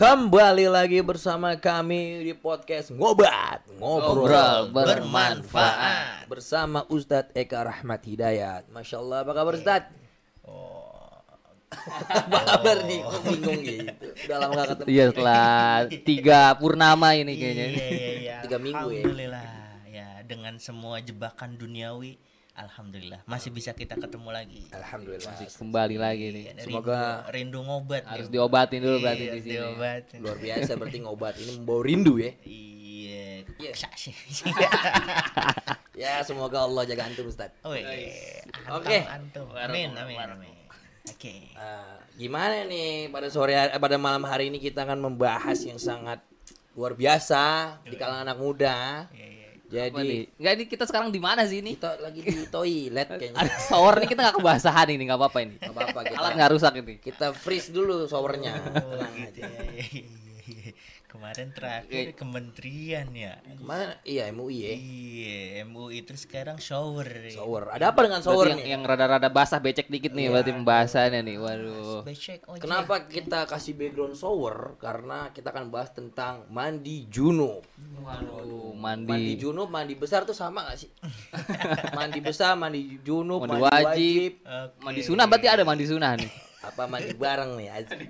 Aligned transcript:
Kembali 0.00 0.64
lagi 0.64 1.04
bersama 1.04 1.52
kami 1.60 2.24
di 2.24 2.32
podcast 2.32 2.88
Ngobat 2.88 3.68
Ngobrol, 3.76 4.24
Ngobrol 4.24 4.72
bermanfaat. 4.72 6.24
Bersama 6.24 6.88
Ustadz 6.88 7.36
Eka 7.36 7.60
Rahmat 7.60 8.00
Hidayat 8.08 8.64
Masya 8.72 8.96
Allah 8.96 9.28
apa 9.28 9.32
kabar 9.36 9.60
Ustadz? 9.60 9.92
apa 12.16 12.38
kabar 12.48 12.76
nih? 12.88 13.04
Kok 13.04 13.20
bingung 13.28 13.60
gitu 13.60 14.06
Udah 14.24 14.36
lama 14.40 14.52
gak 14.56 14.68
ketemu 14.72 14.88
Iya 14.88 15.04
setelah 15.12 15.68
tiga 16.08 16.40
purnama 16.56 17.08
ini 17.20 17.36
kayaknya. 17.36 17.66
Iya, 17.68 17.88
iya, 17.92 18.12
iya. 18.24 18.36
Tiga 18.40 18.56
minggu 18.56 18.88
ya. 18.88 19.04
Alhamdulillah 19.04 19.48
ya 19.84 20.08
dengan 20.24 20.56
semua 20.56 21.04
jebakan 21.04 21.60
duniawi 21.60 22.16
Alhamdulillah 22.60 23.20
masih 23.24 23.48
bisa 23.48 23.72
kita 23.72 23.96
ketemu 23.96 24.28
lagi. 24.28 24.60
Alhamdulillah 24.70 25.32
Kembali 25.48 25.96
lagi 25.96 26.26
nih. 26.30 26.44
Ya, 26.44 26.52
Semoga- 26.60 27.24
rindu, 27.26 27.56
rindu 27.56 27.58
ngobat 27.64 28.02
Harus 28.04 28.26
nih. 28.26 28.32
diobatin 28.36 28.78
dulu 28.80 28.96
berarti 29.00 29.22
Iya, 29.22 29.32
di 29.32 29.40
sini. 29.40 29.52
diobatin. 29.56 30.18
Luar 30.20 30.36
biasa 30.36 30.70
berarti 30.76 30.98
ngobat 31.00 31.32
Ini 31.36 31.50
membawa 31.56 31.80
rindu 31.82 32.12
ya 32.16 32.30
Iya. 32.44 33.28
Iya. 33.56 33.72
Ya 35.92 36.24
semoga 36.24 36.64
Allah 36.64 36.80
jaga 36.84 37.04
antum 37.04 37.24
Ustadz 37.24 37.60
Oh 37.60 37.76
iya. 37.76 37.92
Oke. 38.72 39.04
Antum, 39.04 39.44
antum. 39.52 39.54
Amin, 39.58 39.92
amin, 39.92 40.16
amin. 40.16 40.52
Oke. 41.06 41.50
Nah, 41.52 41.98
gimana 42.14 42.64
nih 42.64 43.08
pada 43.08 43.26
sore 43.28 43.52
hari, 43.52 43.70
pada 43.74 43.96
malam 43.96 44.22
hari 44.24 44.48
ini 44.48 44.56
kita 44.56 44.80
akan 44.82 44.96
membahas 45.02 45.58
yang 45.60 45.76
sangat 45.76 46.18
luar 46.72 46.94
biasa 46.94 47.76
di 47.84 47.94
kalangan 47.96 48.24
anak 48.24 48.38
muda. 48.38 48.76
Iya, 49.12 49.26
iya. 49.28 49.39
Jadi 49.70 50.26
Enggak 50.34 50.52
ini 50.58 50.64
kita 50.66 50.84
sekarang 50.90 51.08
di 51.14 51.22
mana 51.22 51.46
sih 51.46 51.62
ini? 51.62 51.78
kita 51.78 52.02
lagi 52.02 52.20
di 52.26 52.44
toilet 52.50 53.06
kayaknya. 53.06 53.38
Ada 53.38 53.54
shower 53.70 53.94
nih 54.02 54.08
kita 54.10 54.20
nggak 54.26 54.36
kebasahan 54.42 54.88
ini 54.90 55.02
nggak 55.06 55.20
apa-apa 55.22 55.38
ini. 55.46 55.54
Gak 55.62 55.70
apa-apa 55.70 56.00
kita. 56.10 56.18
Alat 56.18 56.32
nggak 56.34 56.50
rusak 56.50 56.72
ini. 56.82 56.94
Kita 56.98 57.26
freeze 57.30 57.70
dulu 57.70 58.10
showernya. 58.10 58.52
Oh, 58.58 58.98
Tenang 58.98 59.14
aja. 59.30 59.42
Ya. 61.10 61.12
Kemarin 61.12 61.48
terakhir 61.50 62.04
kementerian 62.14 63.06
ya. 63.10 63.34
Ke 63.42 63.58
mana? 63.60 63.98
Iya 64.02 64.30
MUI 64.30 64.56
ya. 64.56 64.72
Iya, 64.72 65.66
MUI 65.66 66.00
itu 66.00 66.14
sekarang 66.14 66.56
shower. 66.56 67.06
Shower. 67.28 67.74
Ada 67.74 67.90
apa 67.90 68.06
dengan 68.06 68.22
shower 68.22 68.46
Berarti 68.46 68.50
yang, 68.54 68.60
nih? 68.62 68.70
yang 68.70 68.82
rada-rada 68.86 69.26
basah 69.26 69.58
becek 69.58 69.90
dikit 69.90 70.14
nih 70.14 70.30
berarti 70.30 70.54
pembahasannya 70.54 71.20
nih. 71.20 71.36
Waduh. 71.36 72.00
Becek 72.06 72.46
ojek. 72.46 72.62
Kenapa 72.62 72.94
kita 73.04 73.42
kasih 73.44 73.74
background 73.74 74.14
shower? 74.14 74.78
Karena 74.78 75.34
kita 75.34 75.50
akan 75.50 75.66
bahas 75.68 75.90
tentang 75.90 76.46
mandi 76.46 77.10
junub. 77.10 77.66
Waduh, 78.00 78.70
Mandi 78.72 79.10
mandi. 79.10 79.32
junub, 79.36 79.68
mandi 79.68 79.94
besar 79.94 80.22
tuh 80.22 80.32
sama 80.32 80.64
gak 80.70 80.78
sih? 80.78 80.90
mandi 81.98 82.22
besar, 82.22 82.54
mandi 82.54 83.02
junub, 83.02 83.42
Mandi 83.42 83.58
mandi, 83.58 83.66
wajib. 83.66 83.84
wajib. 83.90 84.32
Oke. 84.46 84.78
Mandi 84.80 85.00
sunah 85.02 85.24
berarti 85.26 85.46
ada 85.50 85.62
mandi 85.66 85.84
sunah 85.84 86.12
nih. 86.16 86.30
Apa 86.60 86.84
mandi 86.84 87.12
bareng 87.14 87.56
nih? 87.56 87.68
Aziz? 87.70 88.04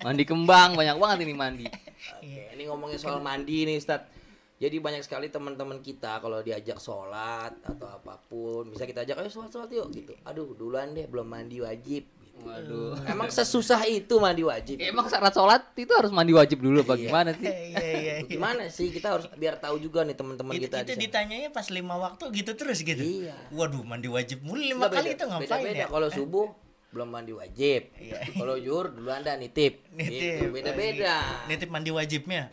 Mandi 0.00 0.22
kembang 0.22 0.74
banyak 0.74 0.96
banget 0.96 1.18
ini 1.22 1.32
mandi. 1.32 1.64
Oke, 1.64 2.52
ini 2.52 2.62
ngomongin 2.64 2.96
soal 2.96 3.18
mandi 3.18 3.64
nih 3.64 3.76
Ustadz. 3.76 4.20
Jadi 4.56 4.78
banyak 4.78 5.02
sekali 5.02 5.26
teman-teman 5.26 5.80
kita 5.80 6.20
kalau 6.20 6.38
diajak 6.38 6.78
sholat 6.78 7.50
atau 7.60 7.88
apa 7.88 8.14
pun, 8.22 8.70
bisa 8.70 8.84
kita 8.84 9.02
ajak 9.02 9.18
ayo 9.18 9.26
sholat 9.28 9.50
sholat 9.50 9.68
yuk 9.68 9.90
gitu. 9.90 10.14
Aduh 10.22 10.52
duluan 10.52 10.92
deh 10.92 11.04
belum 11.04 11.26
mandi 11.26 11.58
wajib. 11.58 12.06
Gitu. 12.32 12.46
Waduh. 12.46 12.94
Emang 13.04 13.26
sesusah 13.28 13.82
itu 13.84 14.14
mandi 14.16 14.40
wajib? 14.40 14.78
Ya, 14.78 14.88
emang 14.88 15.04
syarat 15.04 15.30
sholat 15.30 15.66
itu 15.74 15.90
harus 15.90 16.08
mandi 16.08 16.30
wajib 16.30 16.60
dulu 16.60 16.80
apa 16.80 16.94
Iya. 16.94 17.02
gimana 17.02 17.30
sih? 17.32 17.44
Iya, 17.44 17.58
iya, 17.74 17.90
iya. 17.98 18.14
Gimana 18.24 18.62
sih 18.68 18.88
kita 18.88 19.08
harus 19.10 19.26
biar 19.32 19.58
tahu 19.58 19.76
juga 19.78 20.02
nih 20.02 20.14
teman-teman 20.14 20.54
kita. 20.54 20.80
itu 20.80 20.94
ditanyanya 21.00 21.50
pas 21.50 21.66
lima 21.68 21.96
waktu 21.96 22.24
gitu 22.32 22.52
terus 22.54 22.78
gitu. 22.80 23.02
Iya. 23.02 23.34
Waduh, 23.50 23.82
mandi 23.82 24.06
wajib 24.06 24.42
mulu 24.42 24.60
lima 24.60 24.86
Nggak, 24.86 24.92
kali 24.92 25.08
beda- 25.08 25.16
itu 25.16 25.24
ngapain 25.26 25.50
Beda-beda 25.64 25.74
ya? 25.76 25.86
kalau 25.88 26.08
subuh 26.08 26.46
belum 26.92 27.08
mandi 27.08 27.32
wajib. 27.32 27.88
Iya. 27.96 28.20
Kalau 28.36 28.54
zuhur 28.60 28.92
duluan 28.92 29.24
dah 29.24 29.40
nitip. 29.40 29.80
Nitip. 29.96 30.44
Gitu, 30.44 30.52
Beda-beda. 30.52 31.48
Nitip 31.48 31.68
mandi 31.72 31.90
wajibnya. 31.90 32.52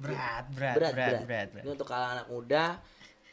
Berat, 0.00 0.48
berat, 0.56 0.74
berat, 0.80 0.92
berat, 0.94 0.94
berat, 0.96 1.20
berat, 1.28 1.48
berat. 1.52 1.64
Ini 1.68 1.70
untuk 1.76 1.84
kalangan 1.84 2.24
anak 2.24 2.28
muda, 2.32 2.64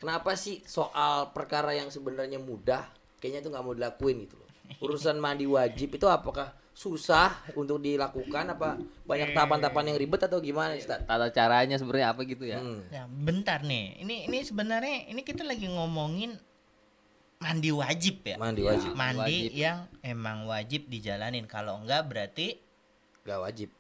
kenapa 0.04 0.36
sih 0.36 0.60
soal 0.68 1.32
perkara 1.32 1.72
yang 1.72 1.88
sebenarnya 1.88 2.44
mudah, 2.44 2.84
kayaknya 3.24 3.40
itu 3.40 3.50
nggak 3.56 3.64
mau 3.64 3.72
dilakuin 3.72 4.28
gitu 4.28 4.36
loh. 4.36 4.50
Urusan 4.84 5.16
mandi 5.16 5.48
wajib 5.48 5.96
itu 5.96 6.04
apakah 6.12 6.52
susah 6.76 7.34
untuk 7.58 7.82
dilakukan 7.82 8.54
apa 8.54 8.78
banyak 9.08 9.34
tahapan-tahapan 9.34 9.96
yang 9.96 9.98
ribet 9.98 10.22
atau 10.28 10.44
gimana 10.44 10.76
Ustaz? 10.76 11.02
Tata 11.08 11.32
caranya 11.32 11.80
sebenarnya 11.80 12.12
apa 12.12 12.22
gitu 12.28 12.44
ya? 12.44 12.60
Hmm. 12.60 12.84
Nah, 12.92 13.08
bentar 13.08 13.64
nih. 13.64 14.04
Ini 14.04 14.28
ini 14.28 14.38
sebenarnya 14.44 15.08
ini 15.10 15.24
kita 15.24 15.48
lagi 15.48 15.72
ngomongin 15.72 16.36
mandi 17.38 17.70
wajib 17.70 18.26
ya. 18.26 18.36
Mandi 18.36 18.62
Iya. 18.62 18.70
wajib, 18.70 18.92
Mandi 18.94 19.20
Wajib. 19.22 19.52
yang 19.54 19.78
emang 20.02 20.38
wajib 20.46 20.82
dijalanin. 20.88 21.46
Kalau 21.46 21.78
enggak 21.78 22.06
berarti 22.06 22.58
gak 23.24 23.40
wajib. 23.40 23.70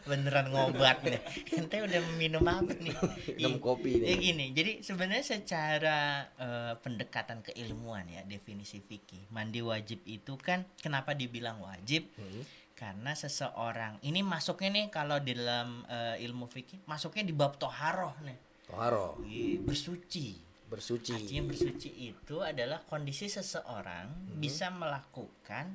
beneran 0.00 0.50
ngobat 0.50 1.06
nih. 1.06 1.22
Ente 1.54 1.76
udah 1.78 2.02
minum 2.18 2.42
apa 2.42 2.74
nih? 2.74 2.90
Minum 3.38 3.62
kopi 3.62 4.02
Ya 4.02 4.10
nih. 4.10 4.18
gini, 4.18 4.46
jadi 4.50 4.72
sebenarnya 4.82 5.22
secara 5.22 5.98
eh, 6.34 6.74
pendekatan 6.82 7.46
keilmuan 7.46 8.10
ya 8.10 8.26
definisi 8.26 8.82
fikih, 8.82 9.30
mandi 9.30 9.62
wajib 9.62 10.02
itu 10.04 10.34
kan 10.34 10.66
kenapa 10.82 11.14
dibilang 11.14 11.62
wajib? 11.62 12.10
Hmm. 12.18 12.42
Karena 12.74 13.12
seseorang 13.14 14.00
ini 14.02 14.24
masuknya 14.24 14.72
nih 14.74 14.86
kalau 14.90 15.22
di 15.22 15.30
dalam 15.30 15.86
eh, 15.86 16.18
ilmu 16.26 16.50
fikih 16.50 16.82
masuknya 16.84 17.22
di 17.22 17.30
bab 17.30 17.54
toharoh 17.54 18.16
nih, 18.26 18.38
Toharo, 18.66 19.14
Wih, 19.22 19.62
bersuci. 19.62 20.49
Bersuci. 20.70 21.12
Artinya 21.18 21.50
bersuci 21.50 21.90
itu 22.14 22.36
adalah 22.38 22.78
kondisi 22.86 23.26
seseorang 23.26 24.38
bisa 24.38 24.70
melakukan 24.70 25.74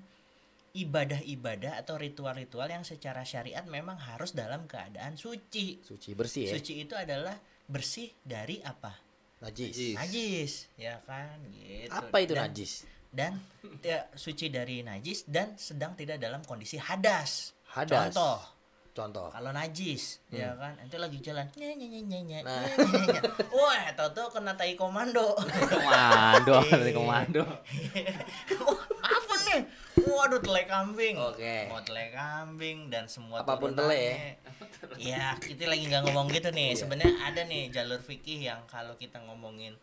ibadah-ibadah 0.75 1.79
atau 1.83 1.95
ritual-ritual 1.99 2.67
yang 2.67 2.83
secara 2.83 3.23
syariat 3.27 3.63
memang 3.67 3.95
harus 3.99 4.31
dalam 4.31 4.67
keadaan 4.67 5.19
suci. 5.19 5.83
Suci 5.83 6.15
bersih 6.15 6.51
ya. 6.51 6.53
Suci 6.55 6.83
itu 6.87 6.95
adalah 6.95 7.35
bersih 7.67 8.11
dari 8.23 8.59
apa? 8.63 8.91
Najis. 9.43 9.75
Najis. 9.75 9.95
Najis, 9.99 10.53
ya 10.79 10.95
kan? 11.03 11.37
Gitu. 11.51 11.91
Apa 11.91 12.17
itu 12.23 12.33
Dan- 12.35 12.43
najis? 12.51 12.73
Dan 13.15 13.39
ya, 13.79 14.11
suci 14.11 14.51
dari 14.51 14.83
najis 14.83 15.23
dan 15.23 15.55
sedang 15.55 15.95
tidak 15.95 16.19
dalam 16.19 16.43
kondisi 16.43 16.75
hadas. 16.75 17.55
Hadas. 17.71 18.11
Contoh, 18.11 18.39
Contoh. 18.95 19.27
kalau 19.27 19.51
najis, 19.51 20.23
ya 20.31 20.55
kan? 20.55 20.71
Ente 20.79 20.95
lagi 20.95 21.19
jalan, 21.19 21.43
Nah. 21.51 21.75
nye, 21.75 21.99
nye. 22.23 22.39
Wah, 23.51 23.91
tahu 23.91 24.31
kena 24.31 24.55
tai 24.55 24.73
komando. 24.73 25.35
Komando, 25.75 26.63
Iya. 26.63 26.79
dari 26.79 26.93
komando. 26.95 27.43
Apa 29.03 29.35
nih? 29.43 29.61
Waduh, 30.05 30.39
telai 30.39 30.63
kambing. 30.63 31.19
Oke. 31.19 31.67
Mau 31.67 31.83
telai 31.83 32.07
kambing 32.09 32.87
dan 32.87 33.03
semua 33.05 33.43
Apa 33.43 33.59
pun 33.59 33.75
turunannya. 33.75 34.39
Ya, 34.95 35.35
kita 35.37 35.67
lagi 35.67 35.85
nggak 35.85 36.07
ngomong 36.07 36.31
gitu 36.31 36.49
nih. 36.49 36.71
Sebenarnya 36.71 37.19
ada 37.21 37.43
nih 37.43 37.67
jalur 37.69 37.99
fikih 37.99 38.47
yang 38.47 38.63
kalau 38.63 38.95
kita 38.95 39.19
ngomongin 39.19 39.75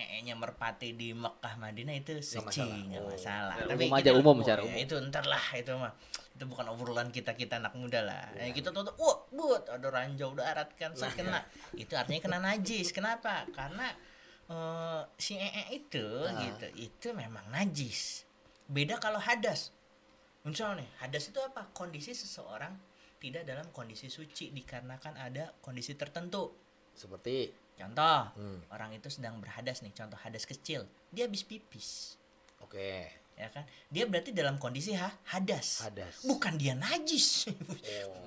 ee-nya 0.00 0.34
merpati 0.34 0.96
di 0.96 1.12
Mekah 1.12 1.54
Madinah 1.60 1.94
itu 1.94 2.18
suci 2.18 2.40
masalah. 2.64 2.76
nggak 2.80 3.02
Oh. 3.02 3.08
masalah. 3.12 3.54
Umum 3.66 3.78
kita- 3.78 3.98
aja, 4.00 4.10
umum 4.16 4.36
oh, 4.36 4.42
secara 4.42 4.60
ya, 4.60 4.66
umum. 4.66 4.78
itu 4.80 4.94
ntar 5.10 5.24
lah 5.26 5.44
itu 5.52 5.72
mah. 5.76 5.92
Itu 6.32 6.44
bukan 6.48 6.66
obrolan 6.72 7.08
kita 7.12 7.36
kita 7.36 7.60
anak 7.60 7.76
muda 7.76 8.00
lah. 8.00 8.32
Ya, 8.32 8.48
kita 8.48 8.72
tuh, 8.72 8.88
wah, 8.96 9.18
buat 9.28 9.68
ada 9.68 9.88
ranjau 9.92 10.32
darat 10.32 10.72
kan 10.74 10.96
saya 10.96 11.12
kena. 11.12 11.44
Itu 11.76 11.92
artinya 11.94 12.20
kena 12.20 12.38
najis. 12.40 12.90
Kenapa? 12.90 13.44
Karena 13.52 13.92
eh, 14.48 15.02
si 15.14 15.36
ee 15.36 15.70
itu 15.70 16.06
gitu, 16.26 16.66
itu 16.74 17.08
memang 17.12 17.44
najis. 17.52 18.24
Beda 18.66 18.96
kalau 18.98 19.20
hadas. 19.20 19.70
Misalnya 20.42 20.80
nih, 20.82 20.88
hadas 21.04 21.28
itu 21.28 21.38
apa? 21.38 21.68
Kondisi 21.70 22.16
seseorang 22.16 22.72
tidak 23.20 23.44
dalam 23.44 23.68
kondisi 23.76 24.08
suci 24.08 24.48
dikarenakan 24.50 25.20
ada 25.20 25.52
kondisi 25.60 25.92
tertentu. 25.92 26.56
Seperti 26.96 27.52
Contoh, 27.80 28.20
Hmm. 28.36 28.60
orang 28.68 28.92
itu 28.92 29.08
sedang 29.08 29.40
berhadas 29.40 29.80
nih, 29.80 29.96
contoh 29.96 30.20
hadas 30.20 30.44
kecil, 30.44 30.84
dia 31.08 31.24
habis 31.24 31.40
pipis, 31.40 32.20
oke. 32.60 33.08
ya 33.40 33.48
kan? 33.48 33.64
Dia 33.88 34.04
berarti 34.04 34.36
dalam 34.36 34.60
kondisi 34.60 34.92
ha 34.92 35.08
hadas. 35.32 35.80
Hadas. 35.80 36.28
Bukan 36.28 36.60
dia 36.60 36.76
najis. 36.76 37.48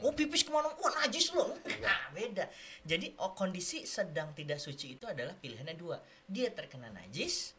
Oh. 0.02 0.10
Oh 0.10 0.12
pipis 0.12 0.42
ke 0.42 0.50
mana? 0.50 0.74
Wah 0.74 0.94
najis 1.06 1.30
loh. 1.38 1.54
Nah 1.86 2.10
beda. 2.10 2.50
Jadi 2.82 3.14
oh, 3.22 3.38
kondisi 3.38 3.86
sedang 3.86 4.34
tidak 4.34 4.58
suci 4.58 4.98
itu 4.98 5.06
adalah 5.06 5.38
pilihannya 5.38 5.78
dua. 5.78 6.02
Dia 6.26 6.50
terkena 6.50 6.90
najis 6.90 7.54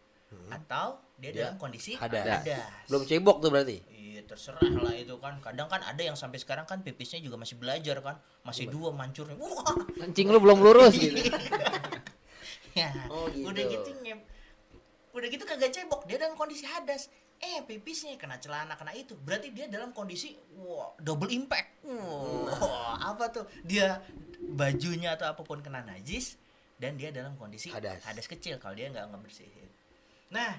atau 0.51 1.01
dia, 1.19 1.31
Dia 1.31 1.41
dalam 1.47 1.57
kondisi 1.57 1.95
hadas. 1.95 2.43
hadas. 2.43 2.91
Belum 2.91 3.03
cebok 3.07 3.37
tuh 3.39 3.51
berarti. 3.51 3.79
Iya 3.91 4.23
terserah 4.27 4.61
lah 4.63 4.95
itu 4.95 5.15
kan. 5.23 5.39
Kadang 5.39 5.69
kan 5.71 5.81
ada 5.83 6.03
yang 6.03 6.19
sampai 6.19 6.43
sekarang 6.43 6.67
kan 6.67 6.83
pipisnya 6.83 7.23
juga 7.23 7.39
masih 7.39 7.57
belajar 7.59 8.03
kan. 8.03 8.19
Masih 8.43 8.67
dua 8.67 8.91
mancurnya. 8.91 9.39
Wah. 9.39 9.63
Kencing 9.95 10.29
lu 10.31 10.39
belum 10.43 10.59
lurus 10.61 10.95
gitu. 10.99 11.15
ya. 12.79 12.91
Oh, 13.11 13.31
gitu. 13.31 13.47
Udah 13.47 13.63
gitu 13.63 13.91
nyep. 14.03 14.21
Udah 15.15 15.29
gitu 15.31 15.45
kagak 15.47 15.71
cebok. 15.71 16.07
Dia 16.11 16.19
dalam 16.19 16.35
kondisi 16.35 16.67
hadas. 16.67 17.11
Eh 17.39 17.63
pipisnya 17.67 18.15
kena 18.19 18.43
celana 18.43 18.75
kena 18.75 18.95
itu. 18.95 19.15
Berarti 19.15 19.55
dia 19.55 19.71
dalam 19.71 19.95
kondisi 19.95 20.35
wah 20.59 20.95
double 20.99 21.31
impact. 21.31 21.87
Wah, 21.87 23.15
apa 23.15 23.31
tuh? 23.31 23.47
Dia 23.63 24.03
bajunya 24.55 25.15
atau 25.15 25.31
apa 25.31 25.43
pun 25.43 25.63
kena 25.63 25.83
najis 25.83 26.37
dan 26.79 26.99
dia 26.99 27.15
dalam 27.15 27.39
kondisi 27.39 27.71
Hadas. 27.71 28.03
kecil 28.27 28.59
kalau 28.59 28.75
dia 28.75 28.91
nggak 28.91 29.09
ngebersihin. 29.09 29.64
Nah, 30.35 30.53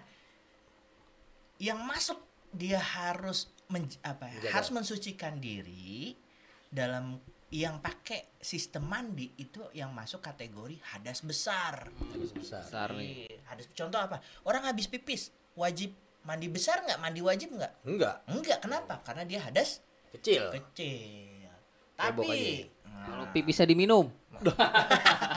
yang 1.59 1.83
masuk 1.83 2.19
dia 2.51 2.79
harus 2.79 3.51
menj- 3.67 3.99
apa 4.01 4.31
ya, 4.31 4.39
Menjaga. 4.39 4.53
harus 4.55 4.69
mensucikan 4.71 5.35
diri 5.37 6.15
dalam 6.71 7.19
yang 7.51 7.79
pakai 7.79 8.35
sistem 8.39 8.87
mandi 8.87 9.31
itu 9.37 9.59
yang 9.71 9.91
masuk 9.91 10.19
kategori 10.19 10.79
hadas 10.91 11.19
besar. 11.21 11.87
Habis 12.11 12.31
besar. 12.31 12.63
Besar 12.63 12.87
nih. 12.95 13.27
Iya, 13.27 13.37
hadas 13.47 13.65
contoh 13.71 13.99
apa? 13.99 14.17
Orang 14.43 14.63
habis 14.63 14.87
pipis 14.87 15.29
wajib 15.55 15.91
mandi 16.23 16.47
besar 16.47 16.83
nggak? 16.83 16.99
Mandi 16.99 17.21
wajib 17.21 17.51
nggak? 17.53 17.73
Enggak, 17.85 18.15
Enggak, 18.27 18.59
kenapa? 18.59 18.99
Karena 19.03 19.23
dia 19.23 19.39
hadas 19.39 19.79
kecil. 20.11 20.51
kecil. 20.51 21.51
Tapi 21.95 22.67
Kalau 23.05 23.25
pipisnya 23.31 23.67
diminum. 23.67 24.07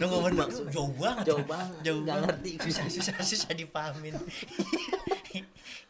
Nunggu 0.00 0.18
bener 0.30 0.46
jauh 0.70 0.92
banget. 0.94 1.24
Jauh 1.28 1.44
banget. 1.46 1.76
Jauh 1.82 2.00
Nggak 2.02 2.18
ngerti. 2.26 2.50
Susah 2.62 2.84
susah 2.90 3.14
susah 3.20 3.50
dipahamin. 3.52 4.14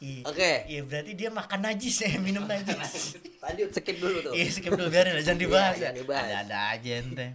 Iya. 0.00 0.20
Oke. 0.28 0.52
Iya 0.68 0.80
berarti 0.84 1.12
dia 1.16 1.30
makan 1.32 1.60
najis 1.64 1.96
ya, 2.04 2.16
minum 2.20 2.44
najis. 2.44 3.16
Tadi 3.40 3.60
skip 3.72 3.96
dulu 4.00 4.18
tuh. 4.20 4.32
Iya 4.36 4.48
skip 4.52 4.72
dulu 4.72 4.88
biarin 4.88 5.16
jangan 5.20 5.36
Iya, 5.36 5.44
dibahas. 5.44 5.74
jangan 5.80 5.96
dibahas. 5.96 6.24
Ada 6.24 6.36
ada 6.44 6.58
aja 6.76 6.90
ente. 7.00 7.26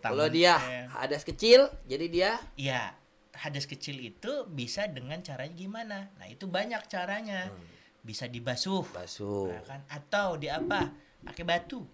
Kalau 0.00 0.26
dia 0.32 0.54
hadas 0.96 1.22
kecil, 1.28 1.68
jadi 1.84 2.06
dia 2.08 2.30
Iya, 2.56 2.96
hadas 3.36 3.68
kecil 3.68 4.00
itu 4.00 4.48
bisa 4.48 4.88
dengan 4.88 5.20
caranya 5.20 5.52
gimana? 5.52 5.98
Nah, 6.16 6.26
itu 6.28 6.48
banyak 6.48 6.80
caranya. 6.88 7.52
Hmm. 7.52 7.68
Bisa 8.00 8.24
dibasuh, 8.24 8.80
basuh, 8.96 9.52
nah 9.52 9.60
kan? 9.68 9.80
Atau 9.92 10.40
di 10.40 10.48
apa? 10.48 10.88
Pakai 11.20 11.44
batu. 11.44 11.84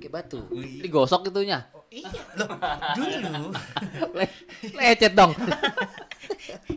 Pakai 0.00 0.08
batu. 0.08 0.40
Digosok 0.80 1.28
itunya. 1.28 1.68
Oh, 1.76 1.84
iya, 1.92 2.08
loh. 2.40 2.48
Dulu 2.96 3.52
Le- 4.16 4.34
Lecet 4.72 5.12
dong. 5.12 5.36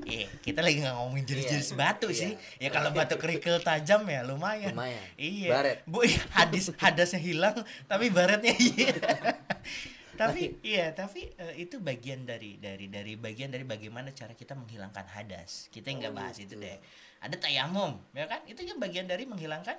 Eh, 0.04 0.26
kita 0.42 0.66
lagi 0.66 0.82
nggak 0.82 0.96
ngomongin 0.98 1.26
jenis-jenis 1.30 1.74
Iya, 1.74 1.78
batu 1.78 2.08
iya. 2.10 2.20
sih. 2.20 2.32
Ya 2.58 2.70
kalau 2.74 2.90
batu 2.92 3.16
kerikil 3.16 3.62
tajam 3.62 4.02
ya 4.10 4.26
lumayan. 4.26 4.74
Lumayan. 4.74 5.04
Iya. 5.16 5.50
Baret. 5.50 5.78
Bu, 5.86 6.02
hadis 6.34 6.74
hadasnya 6.76 7.22
hilang, 7.22 7.56
tapi 7.86 8.10
baretnya 8.10 8.54
iya. 8.54 8.94
tapi 10.22 10.58
iya, 10.66 10.90
tapi 10.94 11.32
eh, 11.38 11.64
itu 11.64 11.78
bagian 11.82 12.26
dari 12.26 12.58
dari 12.58 12.90
dari 12.90 13.14
bagian 13.14 13.50
dari 13.54 13.66
bagaimana 13.66 14.10
cara 14.12 14.34
kita 14.34 14.58
menghilangkan 14.58 15.06
hadas. 15.08 15.70
Kita 15.70 15.90
nggak 15.92 16.14
Oh, 16.14 16.18
bahas 16.18 16.36
gitu. 16.38 16.58
itu 16.58 16.64
deh. 16.66 16.78
Ada 17.22 17.36
tayamum, 17.38 17.98
ya 18.12 18.26
kan? 18.26 18.42
Itu 18.46 18.66
juga 18.66 18.84
bagian 18.84 19.06
dari 19.08 19.24
menghilangkan 19.24 19.78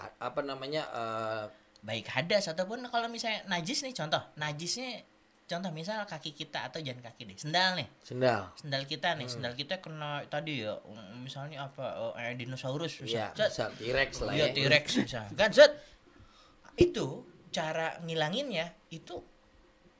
Ha- 0.00 0.16
apa 0.18 0.40
namanya? 0.40 0.82
eh, 0.88 1.44
baik 1.82 2.06
hadas 2.08 2.46
ataupun 2.46 2.86
kalau 2.86 3.06
misalnya 3.06 3.42
najis 3.46 3.82
nih 3.82 3.90
contoh, 3.92 4.22
najisnya 4.36 5.02
contoh 5.44 5.68
misal 5.68 6.06
kaki 6.06 6.32
kita 6.32 6.64
atau 6.64 6.78
jangan 6.78 7.02
kaki 7.04 7.26
deh, 7.26 7.36
sendal 7.36 7.74
nih. 7.74 7.88
sendal. 8.00 8.48
sendal 8.56 8.82
kita 8.84 9.12
nih 9.12 9.26
Hmm. 9.26 9.34
sendal 9.36 9.52
kita 9.52 9.74
kena 9.78 10.22
tadi 10.26 10.62
ya 10.62 10.78
um, 10.78 10.96
misalnya 11.20 11.66
apa 11.66 11.84
eh, 12.16 12.32
dinosaurus 12.32 13.02
Iya, 13.02 13.34
Zat. 13.34 13.50
bisa 13.50 13.64
T-Rex 13.74 14.10
lah 14.22 14.32
Iya, 14.32 14.46
ya. 14.48 14.54
T-Rex 14.54 14.84
bisa 15.04 15.20
kan 15.28 15.50
Zat. 15.50 15.72
itu 16.74 17.26
cara 17.50 18.00
ngilanginnya 18.00 18.64
itu 18.88 19.20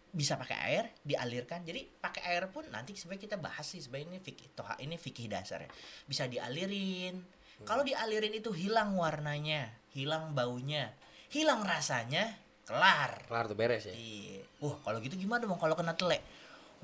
bisa 0.08 0.36
pakai 0.36 0.58
air 0.66 0.84
dialirkan 1.02 1.60
jadi 1.62 1.84
pakai 1.98 2.22
air 2.30 2.48
pun 2.48 2.64
nanti 2.68 2.92
sebenarnya 2.92 3.22
kita 3.22 3.36
bahas 3.38 3.64
sih 3.66 3.80
sebenarnya 3.80 4.08
ini 4.08 4.20
fikih 4.20 4.48
toha 4.52 4.74
ini 4.78 4.96
fikih 4.96 5.24
dasar 5.26 5.60
ya 5.60 5.70
bisa 6.02 6.24
dialirin 6.26 7.16
kalau 7.62 7.80
dialirin 7.80 8.32
itu 8.32 8.52
hilang 8.52 8.92
warnanya 8.94 9.68
hilang 9.90 10.32
baunya 10.32 10.92
hilang 11.32 11.64
rasanya 11.64 12.36
kelar 12.68 13.24
Kelar 13.26 13.44
tuh 13.48 13.56
beres 13.56 13.88
ya. 13.88 13.94
Iya. 13.96 14.44
Wah, 14.62 14.76
kalau 14.84 15.02
gitu 15.02 15.18
gimana 15.18 15.48
bang 15.48 15.58
kalau 15.58 15.74
kena 15.74 15.96
telek? 15.96 16.22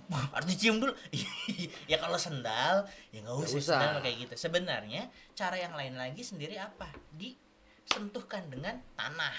Harus 0.08 0.48
dicium 0.48 0.80
dulu. 0.80 0.96
ya 1.90 2.00
kalau 2.00 2.16
sendal, 2.16 2.88
ya 3.12 3.20
nggak 3.20 3.36
usah, 3.44 3.60
usah. 3.60 3.78
sendal 3.78 3.96
kayak 4.00 4.16
gitu. 4.24 4.34
Sebenarnya 4.40 5.02
cara 5.36 5.60
yang 5.60 5.76
lain 5.76 5.94
lagi 6.00 6.24
sendiri 6.24 6.56
apa? 6.56 6.88
Disentuhkan 7.12 8.48
dengan 8.48 8.80
tanah. 8.96 9.36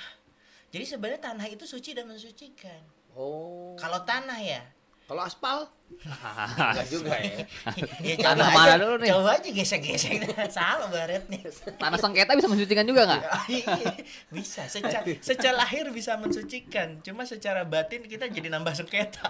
Jadi 0.70 0.86
sebenarnya 0.86 1.34
tanah 1.34 1.48
itu 1.50 1.66
suci 1.66 1.98
dan 1.98 2.06
mensucikan. 2.06 2.80
Oh. 3.18 3.74
Kalau 3.82 4.06
tanah 4.06 4.38
ya, 4.38 4.62
Kalau 5.10 5.26
aspal? 5.26 5.66
Enggak 6.06 6.86
juga 6.94 7.18
ya. 7.18 7.42
ya 8.06 8.16
Tanah 8.22 8.54
mana 8.54 8.78
dulu 8.78 9.02
nih? 9.02 9.10
Coba 9.10 9.42
aja 9.42 9.50
gesek-gesek 9.50 10.22
salah 10.54 10.86
baretnya. 10.86 11.50
Tanah 11.82 11.98
sengketa 11.98 12.38
bisa 12.38 12.46
mensucikan 12.46 12.86
juga 12.86 13.10
nggak? 13.10 13.22
Iya, 13.50 13.98
bisa 14.30 14.70
secara 14.70 15.02
secara 15.18 15.66
lahir 15.66 15.90
bisa 15.90 16.14
mensucikan 16.22 17.02
cuma 17.02 17.26
secara 17.26 17.66
batin 17.66 18.06
kita 18.06 18.30
jadi 18.30 18.54
nambah 18.54 18.78
sengketa 18.78 19.26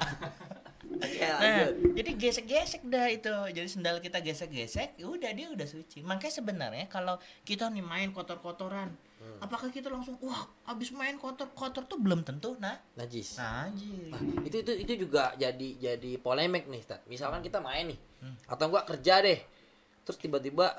Oke, 1.00 1.22
Nah, 1.24 1.40
lanjut. 1.40 1.96
jadi 1.96 2.12
gesek-gesek 2.18 2.82
dah 2.84 3.08
itu. 3.08 3.32
Jadi 3.56 3.68
sendal 3.72 4.04
kita 4.04 4.20
gesek-gesek, 4.20 5.00
ya 5.00 5.06
udah 5.08 5.32
dia 5.32 5.48
udah 5.48 5.64
suci. 5.64 6.04
Makanya 6.04 6.34
sebenarnya 6.34 6.86
kalau 6.92 7.16
kita 7.48 7.72
nih 7.72 7.86
main 7.86 8.10
kotor-kotoran, 8.12 8.92
Hmm. 9.20 9.36
apakah 9.42 9.68
kita 9.68 9.88
langsung 9.88 10.16
wah 10.20 10.48
abis 10.66 10.90
main 10.90 11.16
kotor-kotor 11.16 11.84
tuh 11.84 12.00
belum 12.00 12.24
tentu 12.24 12.56
nah 12.56 12.80
Najis. 12.96 13.36
najis. 13.36 14.08
Nah, 14.10 14.20
itu 14.42 14.58
itu 14.60 14.72
itu 14.80 14.94
juga 15.04 15.36
jadi 15.36 15.70
jadi 15.76 16.12
polemik 16.18 16.66
nih, 16.66 16.80
Ustaz. 16.80 17.04
Misalkan 17.06 17.40
kita 17.40 17.60
main 17.60 17.84
nih, 17.86 18.00
Hmm. 18.20 18.36
atau 18.46 18.66
enggak 18.66 18.88
kerja 18.88 19.20
deh. 19.20 19.40
Terus 20.02 20.18
tiba-tiba 20.18 20.72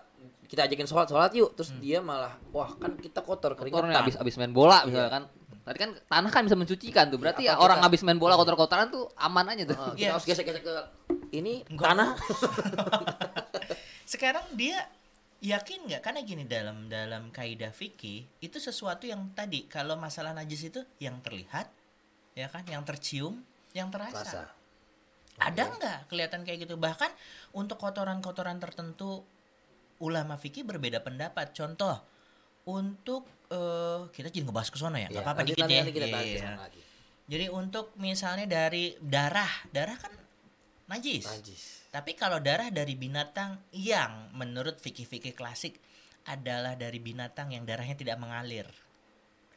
kita 0.47 0.65
ajakin 0.65 0.85
sholat 0.85 1.07
sholat 1.07 1.31
yuk, 1.33 1.53
terus 1.53 1.69
Hmm. 1.71 1.79
dia 1.79 2.01
malah 2.01 2.33
wah 2.51 2.73
kan 2.75 2.97
kita 2.97 3.21
kotor 3.21 3.53
keringetan. 3.55 3.93
abis 3.95 4.17
abis 4.17 4.35
main 4.35 4.51
bola 4.51 4.81
Iya. 4.81 4.89
misalnya 4.89 5.13
kan. 5.13 5.25
Tadi 5.61 5.77
kan 5.79 5.91
tanah 5.93 6.31
kan 6.31 6.43
bisa 6.43 6.57
mensucikan 6.57 7.05
tuh. 7.07 7.21
Berarti 7.21 7.45
ya 7.45 7.55
orang 7.55 7.79
kita- 7.79 7.89
abis 7.93 8.01
main 8.03 8.17
bola 8.17 8.35
kotor-kotoran 8.35 8.89
tuh 8.89 9.05
aman 9.15 9.53
aja 9.53 9.63
tuh. 9.67 9.77
Heeh, 9.77 9.93
kita 9.95 10.01
Iya. 10.01 10.11
harus 10.17 10.25
gesek-gesek 10.25 10.63
ke 10.63 10.75
ini 11.31 11.61
Enggak. 11.69 11.85
tanah. 11.87 12.09
Sekarang 14.09 14.43
dia 14.53 14.81
yakin 15.41 15.89
nggak? 15.89 16.01
Karena 16.05 16.21
gini 16.21 16.45
dalam 16.45 16.87
dalam 16.87 17.33
kaidah 17.33 17.73
fikih 17.73 18.29
itu 18.45 18.57
sesuatu 18.61 19.09
yang 19.09 19.33
tadi 19.33 19.65
kalau 19.67 19.97
masalah 19.97 20.37
najis 20.37 20.69
itu 20.69 20.81
yang 21.01 21.19
terlihat, 21.25 21.69
ya 22.37 22.47
kan, 22.53 22.65
yang 22.69 22.85
tercium, 22.85 23.41
yang 23.73 23.89
terasa. 23.89 24.21
Rasa. 24.21 24.43
Ada 25.41 25.73
nggak 25.73 25.99
kelihatan 26.13 26.45
kayak 26.45 26.69
gitu? 26.69 26.77
Bahkan 26.77 27.11
untuk 27.57 27.81
kotoran-kotoran 27.81 28.61
tertentu 28.61 29.25
ulama 30.05 30.37
fikih 30.37 30.69
berbeda 30.69 31.01
pendapat. 31.01 31.57
Contoh 31.57 31.97
untuk 32.69 33.25
eh, 33.51 34.01
kita 34.13 34.29
jadi 34.31 34.45
ngebahas 34.47 34.69
ke 34.71 34.79
sana 34.79 35.01
ya, 35.01 35.09
nggak 35.09 35.25
Iya, 35.25 35.27
apa-apa 35.27 35.43
dikit 35.43 35.65
ya. 35.67 35.83
kita 35.89 36.07
Iya. 36.07 36.53
lagi. 36.61 36.81
Jadi 37.31 37.47
untuk 37.51 37.95
misalnya 37.97 38.47
dari 38.47 38.95
darah, 39.01 39.51
darah 39.73 39.97
kan 39.97 40.13
najis. 40.87 41.25
Najis. 41.27 41.80
Tapi 41.91 42.15
kalau 42.15 42.39
darah 42.39 42.71
dari 42.71 42.95
binatang 42.95 43.59
yang 43.71 44.31
menurut 44.33 44.79
fikih-fikih 44.79 45.35
klasik 45.35 45.83
adalah 46.23 46.75
dari 46.75 46.97
binatang 46.97 47.51
yang 47.51 47.67
darahnya 47.67 47.95
tidak 47.95 48.15
mengalir. 48.17 48.71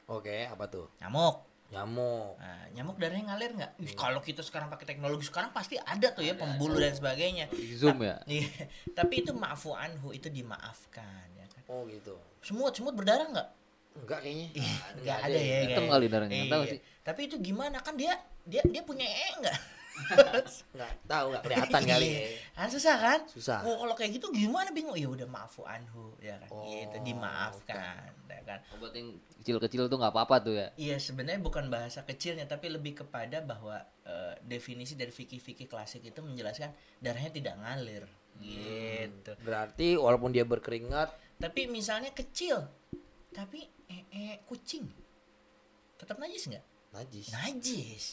Oke, 0.06 0.44
apa 0.44 0.66
tuh? 0.66 0.90
Nyamuk. 0.98 1.46
Nyamuk. 1.70 2.34
Nah, 2.38 2.66
nyamuk 2.72 2.98
darahnya 2.98 3.26
ngalir 3.30 3.52
nggak? 3.54 3.72
Ih, 3.80 3.94
Kalau 3.94 4.18
kita 4.20 4.42
sekarang 4.42 4.68
pakai 4.68 4.86
teknologi 4.88 5.26
sekarang 5.26 5.50
pasti 5.50 5.78
ada 5.78 6.10
tuh 6.10 6.22
ya 6.22 6.34
pembuluh 6.34 6.78
dan 6.78 6.94
sebagainya. 6.94 7.50
Di 7.50 7.74
Zoom 7.74 8.02
ya. 8.02 8.18
Iya, 8.30 8.50
tapi 8.94 9.22
itu 9.22 9.32
maafu 9.32 9.74
anhu 9.74 10.10
itu 10.10 10.26
dimaafkan 10.28 11.28
ya 11.34 11.46
kan. 11.48 11.62
Oh 11.70 11.86
gitu. 11.86 12.18
Semut 12.42 12.74
semut 12.74 12.94
berdarah 12.94 13.30
nggak? 13.30 13.50
Enggak 13.94 14.20
kayaknya. 14.22 14.48
Ih, 14.54 14.62
Nggak 14.66 15.02
nggak 15.02 15.18
ada 15.24 15.38
ya. 15.40 15.58
Hitam 15.62 15.70
kayak- 15.78 15.92
kali 15.94 16.06
darahnya, 16.10 16.34
nggak 16.36 16.50
tahu 16.52 16.64
Iya. 16.64 16.72
sih. 16.74 16.80
Tapi 17.02 17.22
itu 17.26 17.36
gimana 17.40 17.78
kan 17.78 17.94
dia 17.94 18.14
dia 18.44 18.62
dia 18.66 18.82
punya 18.82 19.06
ee 19.06 19.34
nggak? 20.14 20.50
Enggak 20.74 20.92
tahu, 21.06 21.26
enggak 21.32 21.44
kelihatan 21.46 21.82
kali 21.86 22.08
ya. 22.10 22.22
Kan 22.58 22.70
susah 22.70 22.96
kan? 22.98 23.20
Susah. 23.30 23.60
Oh, 23.66 23.76
kalau 23.86 23.94
kayak 23.94 24.18
gitu 24.18 24.28
gimana 24.34 24.70
bingung? 24.74 24.98
Ya 24.98 25.08
udah 25.10 25.28
maafu 25.30 25.64
anhu 25.64 26.18
ya 26.20 26.38
kan. 26.42 26.50
Oh, 26.50 26.66
Gitu 26.66 26.98
dimaafkan 27.06 28.10
ya 28.30 28.42
kan. 28.46 28.60
Yang 28.94 29.22
kecil-kecil 29.42 29.88
tuh 29.88 29.98
nggak 30.02 30.14
apa-apa 30.14 30.36
tuh 30.42 30.54
ya. 30.58 30.68
Iya 30.76 30.98
sebenarnya 30.98 31.42
bukan 31.44 31.70
bahasa 31.70 32.02
kecilnya 32.04 32.50
tapi 32.50 32.74
lebih 32.74 33.06
kepada 33.06 33.44
bahwa 33.46 33.78
eh, 34.06 34.34
definisi 34.44 34.98
dari 34.98 35.14
fikih-fikih 35.14 35.70
klasik 35.70 36.02
itu 36.04 36.20
menjelaskan 36.24 36.74
darahnya 37.00 37.32
tidak 37.32 37.56
ngalir 37.62 38.04
gitu. 38.42 39.32
Berarti 39.46 39.94
walaupun 39.94 40.34
dia 40.34 40.42
berkeringat, 40.42 41.14
Tapi 41.38 41.68
misalnya 41.68 42.10
kecil 42.16 42.66
tapi 43.34 43.66
eh, 43.90 44.06
eh, 44.14 44.36
kucing 44.46 44.86
tetap 45.98 46.22
najis 46.22 46.46
nggak? 46.48 46.66
najis. 46.94 47.28
Najis. 47.34 48.04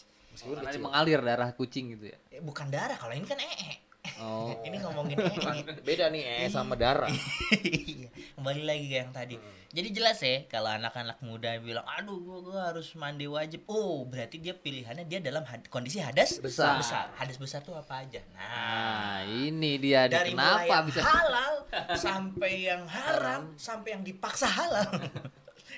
Meskipun 0.41 0.65
kecil. 0.65 0.81
mengalir 0.81 1.21
darah 1.21 1.51
kucing 1.53 1.85
gitu 1.93 2.05
ya. 2.09 2.19
Eh, 2.33 2.41
bukan 2.41 2.73
darah 2.73 2.97
kalau 2.97 3.13
ini 3.13 3.29
kan 3.29 3.37
ee. 3.37 3.77
Oh. 4.17 4.49
Ini 4.67 4.81
ngomongin 4.81 5.21
ee. 5.21 5.61
Beda 5.89 6.09
nih 6.09 6.25
eh 6.25 6.49
sama 6.49 6.73
darah. 6.73 7.13
Iya, 7.53 8.09
kembali 8.33 8.63
lagi 8.65 8.85
ke 8.89 8.97
yang 8.97 9.13
tadi. 9.13 9.37
Jadi 9.71 9.89
jelas 9.93 10.19
ya 10.19 10.49
kalau 10.49 10.67
anak-anak 10.67 11.21
muda 11.21 11.55
bilang, 11.61 11.85
aduh 11.87 12.19
gua, 12.19 12.39
gua 12.43 12.59
harus 12.73 12.91
mandi 12.97 13.29
wajib. 13.29 13.63
Oh, 13.69 14.03
berarti 14.03 14.41
dia 14.41 14.57
pilihannya 14.57 15.05
dia 15.05 15.21
dalam 15.21 15.45
had- 15.45 15.69
kondisi 15.69 16.01
hadas 16.01 16.41
Besar. 16.41 16.81
Hadas 17.15 17.37
besar 17.37 17.61
tuh 17.61 17.77
apa 17.77 18.03
aja? 18.03 18.19
Nah, 18.35 19.21
Nah, 19.21 19.29
ini 19.29 19.77
dia 19.77 20.09
dari 20.09 20.33
kenapa 20.33 20.81
bisa 20.89 21.05
halal 21.05 21.55
sampai 22.09 22.73
yang 22.73 22.83
haram 22.89 23.53
sampai 23.55 23.95
yang 23.95 24.03
dipaksa 24.03 24.49
halal. 24.49 24.89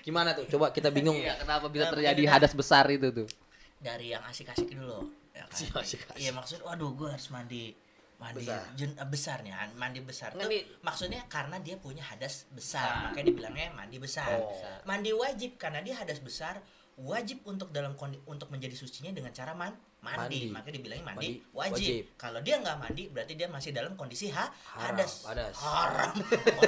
Gimana 0.07 0.33
tuh? 0.33 0.47
Coba 0.47 0.71
kita 0.71 0.88
bingung 0.95 1.19
ya. 1.19 1.35
kenapa 1.37 1.66
bisa 1.69 1.90
terjadi 1.90 2.23
hadas 2.31 2.54
besar 2.54 2.87
itu 2.88 3.11
tuh? 3.11 3.26
Dari 3.83 4.07
yang 4.09 4.23
asik-asik 4.23 4.71
dulu. 4.71 5.11
Ya 5.33 5.43
kan? 5.45 5.53
Asik-asik. 5.53 6.01
Iya 6.15 6.31
maksud, 6.31 6.62
waduh 6.62 6.95
gua 6.95 7.12
harus 7.12 7.29
mandi 7.29 7.75
mandi 8.15 8.47
Besar. 8.47 8.62
jen- 8.79 8.95
eh, 8.95 9.09
besarnya 9.11 9.55
mandi 9.75 9.99
besar 9.99 10.31
Nggak, 10.31 10.47
tuh 10.47 10.51
nih. 10.55 10.62
maksudnya 10.79 11.21
karena 11.27 11.59
dia 11.59 11.75
punya 11.75 12.07
hadas 12.07 12.47
besar 12.49 12.87
Besar. 12.87 13.03
makanya 13.03 13.27
dibilangnya 13.27 13.67
mandi 13.75 13.99
besar 13.99 14.31
Oh. 14.39 14.55
mandi 14.85 15.11
wajib 15.11 15.59
karena 15.59 15.83
dia 15.83 15.99
hadas 15.99 16.23
besar 16.23 16.62
wajib 16.95 17.43
untuk 17.43 17.75
dalam 17.75 17.99
kondi, 17.99 18.23
untuk 18.23 18.47
menjadi 18.47 18.79
sucinya 18.79 19.11
dengan 19.11 19.35
cara 19.35 19.51
man, 19.53 19.75
mandi. 19.99 20.39
Mandi. 20.39 20.55
makanya 20.55 20.75
dibilangnya 20.79 21.03
mandi, 21.05 21.29
Mandi 21.35 21.51
wajib. 21.51 21.75
wajib. 21.75 22.03
kalau 22.15 22.39
dia 22.41 22.55
nggak 22.62 22.77
mandi 22.79 23.03
berarti 23.11 23.33
dia 23.35 23.49
masih 23.51 23.71
dalam 23.75 23.99
kondisi 23.99 24.31
ha, 24.31 24.47
Haram, 24.71 24.95
hadas 24.95 25.12
hadas. 25.27 25.55
haram 25.59 26.12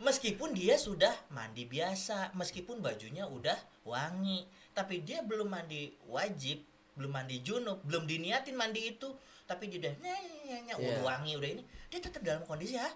meskipun 0.00 0.52
dia 0.52 0.76
sudah 0.76 1.12
mandi 1.28 1.64
biasa 1.64 2.32
meskipun 2.32 2.80
bajunya 2.80 3.24
udah 3.26 3.56
wangi 3.84 4.48
tapi 4.74 5.00
dia 5.00 5.22
belum 5.22 5.48
mandi 5.48 5.94
wajib 6.10 6.60
belum 6.94 7.10
mandi 7.10 7.42
junub 7.42 7.82
belum 7.82 8.06
diniatin 8.06 8.54
mandi 8.54 8.94
itu. 8.94 9.10
Tapi 9.44 9.68
dia 9.68 9.78
udah 9.86 9.94
nyanya 10.00 10.74
udah 10.78 10.96
Iya. 10.98 11.04
wangi 11.04 11.32
udah 11.36 11.50
ini. 11.58 11.62
Dia 11.90 12.00
tetap 12.00 12.22
dalam 12.24 12.42
kondisi 12.48 12.80
ha, 12.80 12.88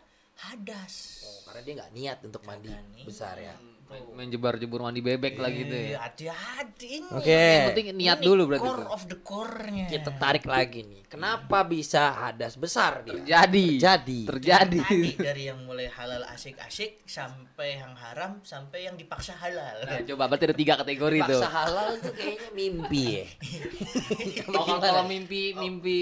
hadas. 0.48 1.26
Oh, 1.26 1.40
karena 1.50 1.60
dia 1.66 1.72
nggak 1.82 1.92
niat 1.92 2.18
untuk 2.24 2.42
mandi 2.46 2.70
besar 3.04 3.36
ya. 3.36 3.52
Main, 3.88 4.04
main 4.12 4.28
jebar-jebur 4.28 4.80
mandi 4.80 5.00
bebek 5.00 5.34
lah 5.34 5.48
gitu 5.48 5.72
ya. 5.72 5.96
hati-hati 5.98 7.00
ini 7.00 7.08
Oke. 7.08 7.32
Yang 7.32 7.68
penting 7.72 7.86
niat 7.96 8.18
Ini 8.18 8.26
dulu 8.26 8.42
berarti 8.46 8.60
core 8.62 8.76
tuh. 8.78 8.92
of 8.92 9.02
the 9.06 9.18
core-nya 9.18 9.86
Kita 9.88 10.10
tarik 10.14 10.44
lagi 10.44 10.80
nih. 10.82 11.02
Kenapa 11.04 11.64
bisa 11.64 12.02
hadas 12.12 12.54
besar 12.54 13.00
dia? 13.00 13.16
Terjadi. 13.16 13.66
Terjadi. 13.80 14.20
Terjadi. 14.28 14.78
Tadi 14.82 15.10
dari 15.16 15.42
yang 15.48 15.64
mulai 15.64 15.88
halal 15.88 16.20
asik-asik 16.28 17.00
sampai 17.02 17.80
yang 17.80 17.96
haram 17.96 18.44
sampai 18.44 18.84
yang 18.84 18.94
dipaksa 18.94 19.32
halal. 19.34 19.80
Nah, 19.80 20.04
coba 20.04 20.22
berarti 20.26 20.44
ada 20.44 20.56
tiga 20.58 20.74
kategori 20.76 21.18
tuh. 21.24 21.40
Paksa 21.40 21.48
halal 21.48 21.88
tuh 21.98 22.12
kayaknya 22.12 22.48
mimpi 22.52 23.02
ya. 23.08 23.24
Oh, 24.52 24.68
kalau 24.68 24.76
kalau 24.78 25.02
mimpi 25.04 25.52
mimpi 25.54 26.00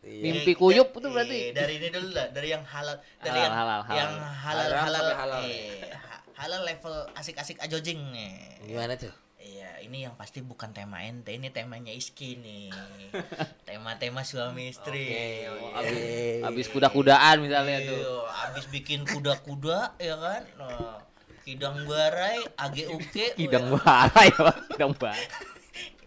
Iya. 0.00 0.22
mimpi 0.24 0.56
kuyup 0.56 0.96
itu 0.96 1.04
Eh, 1.04 1.12
berarti 1.12 1.38
dari 1.52 1.76
ini 1.76 1.88
dulu 1.92 2.08
lah, 2.10 2.32
dari 2.32 2.48
yang 2.48 2.64
halal, 2.64 2.96
dari 3.20 3.36
Halal, 3.36 3.44
yang 3.44 3.52
halal, 3.52 3.80
halal. 3.84 3.98
yang 4.00 4.12
halal 4.16 4.64
Haram 4.64 4.80
halal, 4.80 4.96
sampai 4.96 5.16
halal. 5.20 5.40
eh, 5.44 5.92
ha- 5.92 6.09
halal 6.40 6.64
level 6.64 7.04
asik-asik 7.12 7.60
ajojing 7.60 8.00
nih. 8.16 8.32
Gimana 8.64 8.96
tuh? 8.96 9.12
Iya, 9.40 9.80
ini 9.84 10.04
yang 10.04 10.16
pasti 10.20 10.44
bukan 10.44 10.72
tema 10.72 11.00
ente, 11.04 11.32
ini 11.32 11.48
temanya 11.48 11.92
Iski 11.92 12.36
nih. 12.40 12.68
Tema-tema 13.68 14.20
suami 14.24 14.68
istri. 14.68 15.08
Oke, 15.08 15.24
Iya. 15.44 15.50
oke. 15.80 16.04
habis 16.48 16.66
kuda-kudaan 16.68 17.40
misalnya 17.44 17.80
tuh. 17.84 18.00
Iya, 18.00 18.16
abis 18.52 18.64
bikin 18.68 19.04
kuda-kuda 19.08 19.96
ya 19.96 20.16
kan. 20.20 20.42
Nah, 20.60 21.00
kidang 21.44 21.88
barai, 21.88 22.40
AGUK. 22.56 23.16
Kidang 23.40 23.72
wah. 23.72 23.80
bara 23.80 24.20
ya, 24.28 24.38
Pak. 24.44 24.56
Kidang 24.76 24.92
bara. 24.96 25.16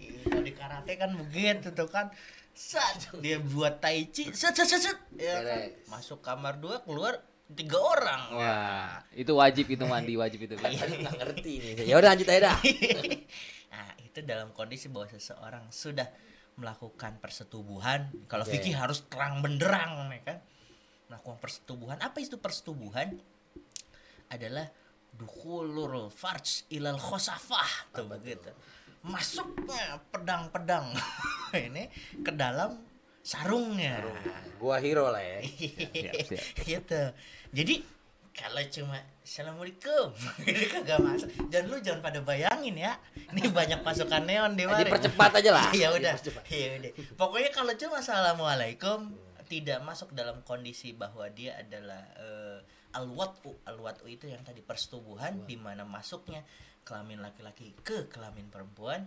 Iya, 0.02 0.40
di 0.40 0.54
karate 0.56 0.94
kan 0.96 1.12
begitu 1.20 1.74
tuh 1.76 1.90
kan. 1.90 2.08
Sat, 2.54 3.10
dia 3.18 3.42
buat 3.42 3.82
tai 3.82 4.14
chi, 4.14 4.30
set 4.30 4.54
set 4.54 4.70
set, 4.70 4.82
set. 4.94 4.98
Ya 5.18 5.42
kan? 5.42 5.74
Masuk 5.90 6.22
kamar 6.22 6.62
dua, 6.62 6.86
keluar 6.86 7.18
tiga 7.52 7.78
orang. 7.80 8.22
Wah, 8.34 8.94
itu 9.12 9.32
wajib 9.36 9.66
itu 9.68 9.84
mandi 9.84 10.16
wajib 10.16 10.48
itu. 10.48 10.56
Tadi 10.56 10.80
nggak 10.80 11.16
ngerti 11.20 11.54
nih. 11.60 11.74
Ya 11.84 12.00
udah 12.00 12.16
lanjut 12.16 12.28
aja 12.32 12.42
dah. 12.52 12.58
nah, 13.74 13.90
itu 14.00 14.20
dalam 14.24 14.50
kondisi 14.56 14.88
bahwa 14.88 15.12
seseorang 15.12 15.68
sudah 15.68 16.08
melakukan 16.56 17.20
persetubuhan. 17.20 18.14
Kalau 18.30 18.46
fikih 18.46 18.78
harus 18.78 19.06
terang 19.10 19.42
benderang, 19.44 20.10
ya 20.14 20.22
kan? 20.24 20.38
Melakukan 21.12 21.38
persetubuhan. 21.42 21.98
Apa 22.00 22.18
itu 22.22 22.40
persetubuhan? 22.40 23.18
Adalah 24.32 24.66
dukhulul 25.14 26.10
farj 26.10 26.66
ilal 26.74 26.98
khosafah 26.98 27.94
tuh 27.94 28.10
begitu. 28.10 28.50
Masuknya 29.04 30.00
pedang-pedang 30.10 30.96
ini 31.68 31.92
ke 32.24 32.32
dalam 32.32 32.93
sarungnya. 33.24 34.04
Gua 34.60 34.78
hero 34.84 35.08
lah 35.10 35.24
ya. 35.24 35.40
Siap, 35.48 36.14
siap. 36.28 36.44
gitu. 36.70 37.02
Jadi 37.56 37.76
kalau 38.34 38.62
cuma 38.68 38.98
assalamualaikum. 39.24 40.12
Ini 40.50 40.66
kagak 40.68 41.00
masuk. 41.00 41.30
Dan 41.48 41.72
lu 41.72 41.80
jangan 41.80 42.04
pada 42.04 42.20
bayangin 42.20 42.76
ya. 42.76 43.00
Ini 43.32 43.50
banyak 43.58 43.80
pasukan 43.82 44.28
neon 44.28 44.60
di 44.60 44.68
mana. 44.68 44.84
Dipercepat 44.84 45.40
aja 45.40 45.52
lah. 45.56 45.72
ya 45.72 45.96
udah. 45.96 46.14
Ya 46.52 46.72
udah. 46.82 46.92
Pokoknya 47.16 47.50
kalau 47.56 47.74
cuma 47.80 48.04
assalamualaikum 48.04 49.16
tidak 49.48 49.80
masuk 49.86 50.12
dalam 50.18 50.42
kondisi 50.44 50.98
bahwa 50.98 51.30
dia 51.30 51.56
adalah 51.62 52.04
eh, 52.20 52.60
al-wat'u. 52.98 53.54
Al-wat'u 53.70 54.10
itu 54.10 54.28
yang 54.28 54.42
tadi 54.42 54.60
persetubuhan 54.66 55.48
di 55.48 55.56
mana 55.56 55.88
masuknya 55.88 56.44
kelamin 56.84 57.24
laki-laki 57.24 57.72
ke 57.86 58.12
kelamin 58.12 58.50
perempuan. 58.50 59.06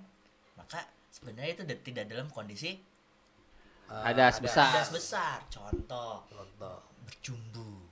Maka 0.54 0.80
sebenarnya 1.10 1.52
itu 1.60 1.64
da- 1.66 1.82
tidak 1.82 2.04
dalam 2.08 2.30
kondisi 2.30 2.78
Hadas 3.88 4.34
ada. 4.36 4.42
besar. 4.42 4.68
hadas 4.72 4.90
besar 4.90 5.36
contoh 5.46 6.26
Contoh. 6.26 6.78
bercumbu 7.04 7.86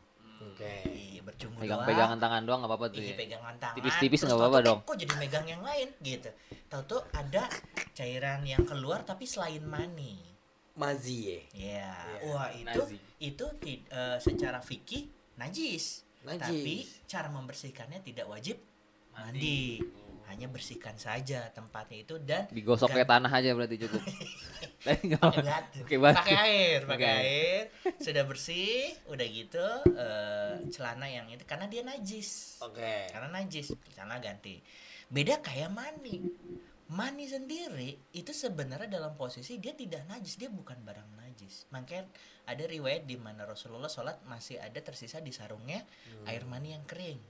Oke. 0.45 0.77
Iya, 0.87 1.21
bercumbu 1.25 1.59
Pegang-pegangan 1.59 2.19
tangan 2.21 2.43
doang 2.45 2.63
nggak 2.63 2.71
apa-apa 2.71 2.87
tuh 2.95 3.01
Iya, 3.03 3.11
ya. 3.11 3.17
pegangan 3.17 3.55
tangan. 3.59 3.75
Tipis-tipis 3.75 4.21
nggak 4.23 4.39
apa-apa 4.39 4.59
dong. 4.63 4.79
Kok 4.85 4.97
jadi 4.97 5.15
megang 5.17 5.47
yang 5.49 5.63
lain 5.65 5.89
gitu. 5.99 6.31
Tahu-tahu 6.69 7.01
ada 7.11 7.51
cairan 7.91 8.41
yang 8.45 8.63
keluar 8.63 9.03
tapi 9.03 9.27
selain 9.27 9.65
mani. 9.65 10.21
Mazi 10.75 11.19
ya. 11.25 11.39
Ya, 11.51 11.91
Iya, 11.91 11.91
wah 12.29 12.49
itu 12.51 12.83
nazi. 12.87 12.97
itu 13.19 13.45
eh, 13.67 14.19
secara 14.21 14.59
fikih 14.61 15.11
najis. 15.35 16.07
Najis. 16.23 16.39
Tapi 16.45 16.75
cara 17.05 17.27
membersihkannya 17.29 17.99
tidak 18.01 18.27
wajib 18.27 18.55
mandi. 19.11 19.83
Hanya 20.35 20.50
bersihkan 20.50 20.99
saja 20.99 21.47
tempatnya 21.55 22.03
itu 22.03 22.19
dan 22.19 22.50
Digosok 22.50 22.91
kayak 22.91 23.07
tanah 23.07 23.31
aja 23.31 23.55
berarti 23.55 23.79
cukup. 23.87 24.03
Nggak 25.07 25.23
pakai. 25.23 25.45
Pakai. 25.47 25.97
Pakai 26.03 26.37
air, 26.37 26.81
pakai 26.85 26.91
Pakai 26.91 27.11
air. 27.23 27.62
Sudah 28.05 28.25
bersih, 28.26 28.93
udah 29.07 29.26
gitu 29.31 29.67
eh, 29.95 30.55
celana 30.75 31.07
yang 31.07 31.31
itu 31.31 31.47
karena 31.47 31.71
dia 31.71 31.87
najis. 31.87 32.59
Oke. 32.67 33.07
karena 33.14 33.29
najis 33.31 33.71
celana 33.95 34.19
ganti 34.19 34.59
beda 35.12 35.45
kayak 35.45 35.71
mani 35.71 36.26
mani 36.91 37.25
sendiri 37.29 37.97
itu 38.12 38.33
sebenarnya 38.33 39.00
dalam 39.00 39.14
posisi 39.17 39.61
dia 39.61 39.73
tidak 39.76 40.05
najis 40.09 40.37
dia 40.37 40.49
bukan 40.49 40.81
barang 40.85 41.17
najis 41.17 41.69
makanya 41.73 42.09
ada 42.45 42.64
riwayat 42.64 43.09
di 43.09 43.17
mana 43.17 43.49
Rasulullah 43.49 43.88
sholat 43.88 44.21
masih 44.29 44.61
ada 44.61 44.76
tersisa 44.85 45.21
di 45.21 45.33
sarungnya 45.33 45.81
air 46.29 46.45
mani 46.45 46.76
yang 46.76 46.85
kering 46.85 47.21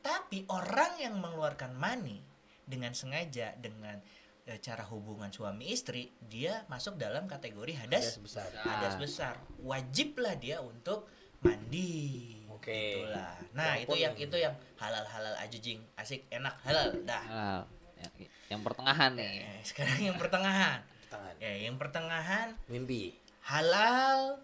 tapi 0.00 0.44
orang 0.46 0.96
yang 0.96 1.14
mengeluarkan 1.14 1.72
mani 1.72 2.20
dengan 2.62 2.92
sengaja 2.92 3.52
dengan 3.54 4.00
eh, 4.44 4.58
cara 4.58 4.86
hubungan 4.86 5.28
suami 5.28 5.68
istri 5.68 6.08
dia 6.18 6.64
masuk 6.66 6.96
dalam 6.96 7.24
kategori 7.24 7.76
Hadas 7.76 8.16
hadas 8.16 8.18
besar. 8.18 8.48
hadas 8.58 8.94
besar 8.96 9.34
wajiblah 9.60 10.34
dia 10.34 10.58
untuk 10.58 11.06
mandi 11.40 12.36
Oke. 12.50 13.00
Itulah. 13.00 13.36
nah 13.50 13.72
itu 13.74 13.88
Walaupun- 13.88 13.98
yang 13.98 14.14
itu 14.18 14.36
yang 14.36 14.52
halal 14.76 15.04
halal 15.06 15.32
ajujing 15.40 15.80
asik 15.94 16.28
enak 16.28 16.52
halal 16.60 16.92
dah 17.02 17.24
Ah, 17.26 17.62
yang, 17.96 18.12
yang 18.50 18.60
pertengahan 18.60 19.12
nih. 19.12 19.40
Eh, 19.40 19.60
sekarang 19.62 20.00
yang 20.02 20.16
pertengahan 20.16 20.80
Tangan. 21.08 21.34
ya 21.38 21.52
yang 21.58 21.74
pertengahan 21.74 22.48
Mimpi. 22.66 23.16
halal 23.42 24.36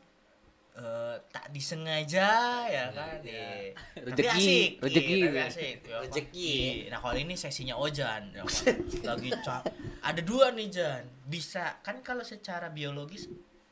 eh, 0.76 1.16
tak 1.32 1.48
disengaja 1.50 2.28
ya 2.68 2.84
kan 2.92 3.18
ya. 3.24 3.72
Rezeki, 3.96 4.28
asik, 4.28 4.68
rezeki. 4.84 5.14
iya, 5.16 5.44
asik, 5.48 5.76
ya? 5.88 5.96
Rezeki. 6.04 6.52
Iya. 6.84 6.88
nah 6.92 6.98
kalau 7.00 7.16
ini 7.16 7.34
sesinya 7.34 7.74
Ojan 7.80 8.22
ya 8.36 8.44
kan? 8.44 8.76
lagi 9.08 9.30
ca- 9.40 9.64
ada 10.04 10.20
dua 10.20 10.52
nih 10.52 10.68
Jan 10.68 11.04
bisa 11.24 11.80
kan 11.80 12.04
kalau 12.04 12.22
secara 12.22 12.68
biologis 12.68 13.26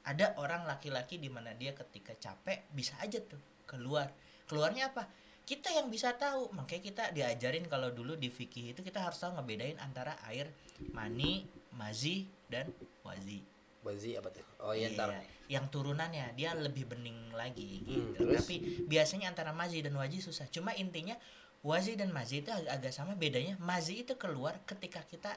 ada 0.05 0.37
orang 0.37 0.65
laki-laki 0.65 1.17
di 1.17 1.29
mana 1.29 1.53
dia 1.57 1.73
ketika 1.73 2.13
capek 2.17 2.69
bisa 2.73 2.97
aja 3.01 3.21
tuh 3.25 3.41
keluar 3.65 4.09
keluarnya 4.45 4.93
apa 4.93 5.09
kita 5.45 5.69
yang 5.73 5.93
bisa 5.93 6.17
tahu 6.17 6.49
makanya 6.57 6.83
kita 6.83 7.05
diajarin 7.13 7.69
kalau 7.69 7.93
dulu 7.93 8.17
di 8.17 8.33
fikih 8.33 8.73
itu 8.73 8.81
kita 8.81 9.01
harus 9.01 9.21
tahu 9.21 9.37
ngebedain 9.37 9.77
antara 9.81 10.17
air 10.29 10.49
mani 10.93 11.45
mazi 11.77 12.25
dan 12.49 12.69
wazi 13.05 13.45
Bazi 13.85 14.17
apa 14.17 14.33
tuh? 14.33 14.41
Oh 14.59 14.73
iya 14.73 14.89
ntar. 14.91 15.13
Iya, 15.13 15.23
yang 15.47 15.69
turunannya 15.69 16.33
dia 16.33 16.57
lebih 16.57 16.89
bening 16.89 17.37
lagi 17.37 17.85
Hmm, 17.85 18.17
gitu. 18.17 18.25
terus? 18.25 18.41
Tapi 18.41 18.55
biasanya 18.89 19.29
antara 19.29 19.53
mazi 19.53 19.85
dan 19.85 19.93
waji 19.93 20.19
susah. 20.19 20.49
Cuma 20.49 20.73
intinya 20.73 21.13
wazi 21.61 21.93
dan 21.95 22.09
mazi 22.09 22.41
itu 22.41 22.49
ag- 22.49 22.73
agak 22.73 22.91
sama 22.91 23.13
bedanya. 23.13 23.61
Mazi 23.61 24.01
itu 24.01 24.17
keluar 24.17 24.57
ketika 24.65 25.05
kita 25.05 25.37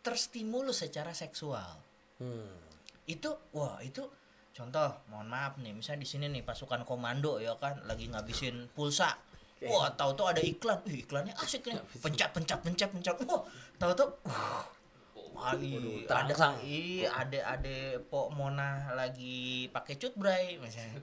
terstimulus 0.00 0.80
secara 0.80 1.10
seksual. 1.12 1.82
Hmm. 2.18 2.54
Itu 3.04 3.34
wah 3.50 3.82
itu 3.82 4.06
contoh 4.52 5.00
mohon 5.08 5.26
maaf 5.26 5.56
nih 5.58 5.72
misalnya 5.72 6.04
di 6.04 6.08
sini 6.08 6.26
nih 6.28 6.44
pasukan 6.44 6.84
komando 6.84 7.40
ya 7.40 7.58
kan 7.58 7.82
lagi 7.84 8.06
ngabisin 8.06 8.70
pulsa. 8.70 9.18
Wah, 9.62 9.94
tahu 9.94 10.18
tuh 10.18 10.26
ada 10.26 10.42
iklan. 10.42 10.82
Ih, 10.90 11.06
iklannya 11.06 11.38
asik 11.38 11.62
nih. 11.70 11.78
Pencet, 12.02 12.34
pencet, 12.34 12.58
pencet, 12.58 12.90
pencet. 12.90 13.14
Wah, 13.22 13.46
tahu 13.78 13.92
tuh. 13.94 14.10
Iya, 15.32 16.06
terangsang. 16.06 16.54
Iya, 16.62 17.08
ada 17.10 17.58
ada 17.58 17.76
Pok 17.98 18.28
Mona 18.32 18.94
lagi 18.94 19.66
pakai 19.68 19.98
cut 19.98 20.14
bray 20.14 20.56
misalnya. 20.58 21.02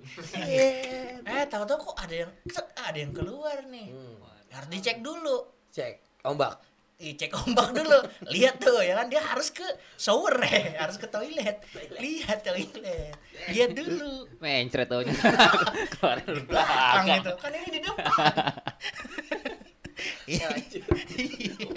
eh, 1.28 1.44
tahu 1.46 1.64
tuh 1.66 1.78
kok 1.78 1.96
ada 2.00 2.16
yang 2.26 2.32
set, 2.48 2.66
ada 2.74 2.96
yang 2.96 3.12
keluar 3.12 3.60
nih. 3.68 3.92
Hmm. 3.92 4.16
Harus 4.50 4.70
dicek 4.72 5.04
dulu. 5.04 5.44
Cek. 5.70 6.24
Ombak. 6.24 6.60
Ih, 7.00 7.16
cek 7.16 7.32
ombak 7.32 7.72
dulu 7.72 7.96
lihat 8.28 8.60
tuh 8.60 8.84
ya 8.84 8.92
kan 9.00 9.08
dia 9.08 9.24
harus 9.24 9.56
ke 9.56 9.64
shower 9.96 10.36
ya 10.44 10.76
harus 10.84 11.00
ke 11.00 11.08
toilet 11.08 11.64
lihat 11.96 12.44
toilet 12.44 13.16
lihat 13.48 13.72
dulu 13.72 14.28
Mencret 14.44 14.84
taunya. 14.92 15.16
Keluar 15.96 16.20
belakang 16.44 17.24
gitu 17.24 17.32
kan 17.40 17.52
ini 17.56 17.70
di 17.72 17.80
depan 17.80 18.04
Iya. 18.04 19.48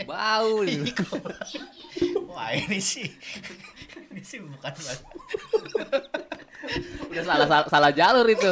Bau. 0.04 0.62
nih. 0.62 0.80
wah 2.24 2.50
ini 2.50 2.78
sih 2.78 3.06
ini 4.08 4.22
sih 4.22 4.38
bukan 4.38 4.72
banget 4.72 5.00
Udah 7.04 7.22
salah 7.22 7.46
salah, 7.46 7.66
salah 7.68 7.90
jalur 7.90 8.24
itu. 8.24 8.46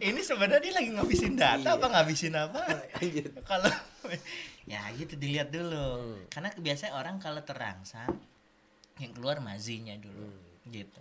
ini 0.00 0.18
sebenarnya 0.18 0.60
dia 0.60 0.72
lagi 0.72 0.90
ngabisin 0.90 1.34
data 1.34 1.60
Iya. 1.60 1.76
apa 1.76 1.86
ngabisin 1.88 2.34
apa 2.34 2.60
kalau 3.42 3.68
ya 4.64 4.80
gitu 4.94 5.14
dilihat 5.14 5.48
dulu 5.48 5.76
Hmm. 6.00 6.24
karena 6.28 6.48
biasanya 6.54 6.92
orang 6.94 7.16
kalau 7.16 7.40
terangsang 7.40 8.10
yang 8.96 9.12
keluar 9.12 9.38
mazinya 9.38 9.94
dulu 9.94 10.24
Hmm. 10.26 10.70
gitu 10.70 11.00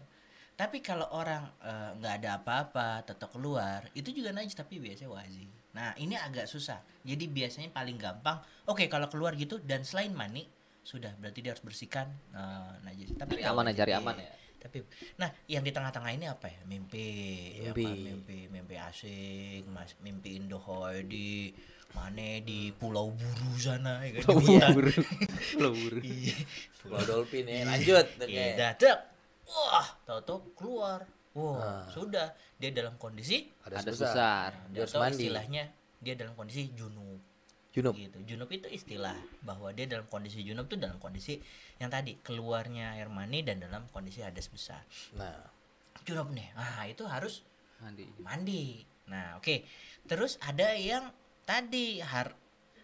tapi 0.53 0.79
kalau 0.79 1.07
orang 1.09 1.47
eh, 1.61 1.89
nggak 1.95 2.13
ada 2.19 2.29
apa-apa 2.37 2.87
tetap 3.03 3.31
keluar 3.31 3.87
itu 3.93 4.11
juga 4.11 4.29
najis 4.31 4.53
tapi 4.53 4.77
biasanya 4.77 5.09
wazi 5.09 5.47
nah 5.69 5.93
ini 5.95 6.13
agak 6.13 6.45
susah 6.45 6.77
jadi 7.01 7.25
biasanya 7.25 7.69
paling 7.69 7.95
gampang 7.95 8.37
oke 8.65 8.81
kalau 8.85 9.05
keluar 9.05 9.33
gitu 9.33 9.57
dan 9.59 9.81
selain 9.81 10.09
mani 10.11 10.49
sudah 10.81 11.13
berarti 11.15 11.39
dia 11.39 11.53
harus 11.53 11.61
bersihkan 11.61 12.09
eh, 12.31 12.73
najis 12.81 13.13
tapi 13.13 13.37
Cari 13.37 13.45
aman 13.45 13.65
ya, 13.65 13.73
cari 13.75 13.91
Iya. 13.93 13.99
aman 13.99 14.15
ya. 14.17 14.31
tapi 14.59 14.77
nah 15.15 15.29
yang 15.45 15.61
di 15.61 15.69
tengah-tengah 15.69 16.11
ini 16.11 16.25
apa 16.25 16.49
ya 16.49 16.59
mimpi 16.65 17.07
ya 17.55 17.71
Mimpi. 17.71 17.85
kan? 17.85 17.95
mimpi 18.01 18.37
mimpi 18.49 18.75
asing 18.75 19.63
mas 19.69 19.93
mimpi 19.99 20.35
Indohoy 20.35 21.05
di 21.05 21.53
mana 21.89 22.37
di 22.39 22.69
Pulau 22.69 23.09
Buru 23.09 23.51
sana 23.55 24.01
ya 24.05 24.21
kan 24.21 24.29
hutan. 24.37 24.69
Buru. 24.77 24.93
Lo 25.57 25.69
buru. 25.73 25.97
Iya. 26.05 26.37
Pulau 26.79 27.01
Dolphin 27.01 27.49
ya. 27.49 27.65
Lanjut. 27.65 28.05
Iya, 28.21 28.25
Oke. 28.29 28.45
dadak. 28.61 28.97
Wah, 29.49 29.89
tahu-tahu 30.05 30.53
keluar. 30.53 31.01
Wah, 31.39 31.57
Ah. 31.57 31.83
sudah 31.87 32.27
dia 32.55 32.69
dalam 32.69 32.95
kondisi 32.95 33.47
Ada 33.63 33.79
besar. 33.81 33.93
besar. 33.95 34.49
dia 34.69 34.83
harus 34.83 34.91
tahu 34.91 35.01
mandi. 35.01 35.15
istilahnya 35.17 35.63
dia 35.97 36.13
dalam 36.13 36.33
kondisi 36.33 36.69
junub. 36.73 37.19
Junub. 37.69 37.93
Gitu. 37.93 38.17
Junub 38.25 38.49
itu 38.49 38.67
istilah 38.67 39.13
bahwa 39.39 39.69
dia 39.71 39.85
dalam 39.85 40.03
kondisi 40.05 40.41
junub 40.41 40.65
itu 40.65 40.75
dalam 40.75 40.97
kondisi 40.97 41.37
yang 41.77 41.87
tadi 41.87 42.17
keluarnya 42.17 42.93
air 42.93 43.07
mani 43.07 43.39
dan 43.41 43.59
dalam 43.59 43.85
kondisi 43.87 44.19
hadas 44.19 44.47
besar. 44.47 44.81
Nah, 45.13 45.37
Junub 46.01 46.31
nih. 46.31 46.49
Ah, 46.55 46.83
itu 46.83 47.05
harus 47.05 47.45
Mandi. 47.77 48.07
mandi. 48.17 48.63
Nah, 49.05 49.37
oke. 49.37 49.61
Terus 50.03 50.41
ada 50.41 50.73
yang 50.73 51.13
tadi 51.43 52.01
har 52.01 52.33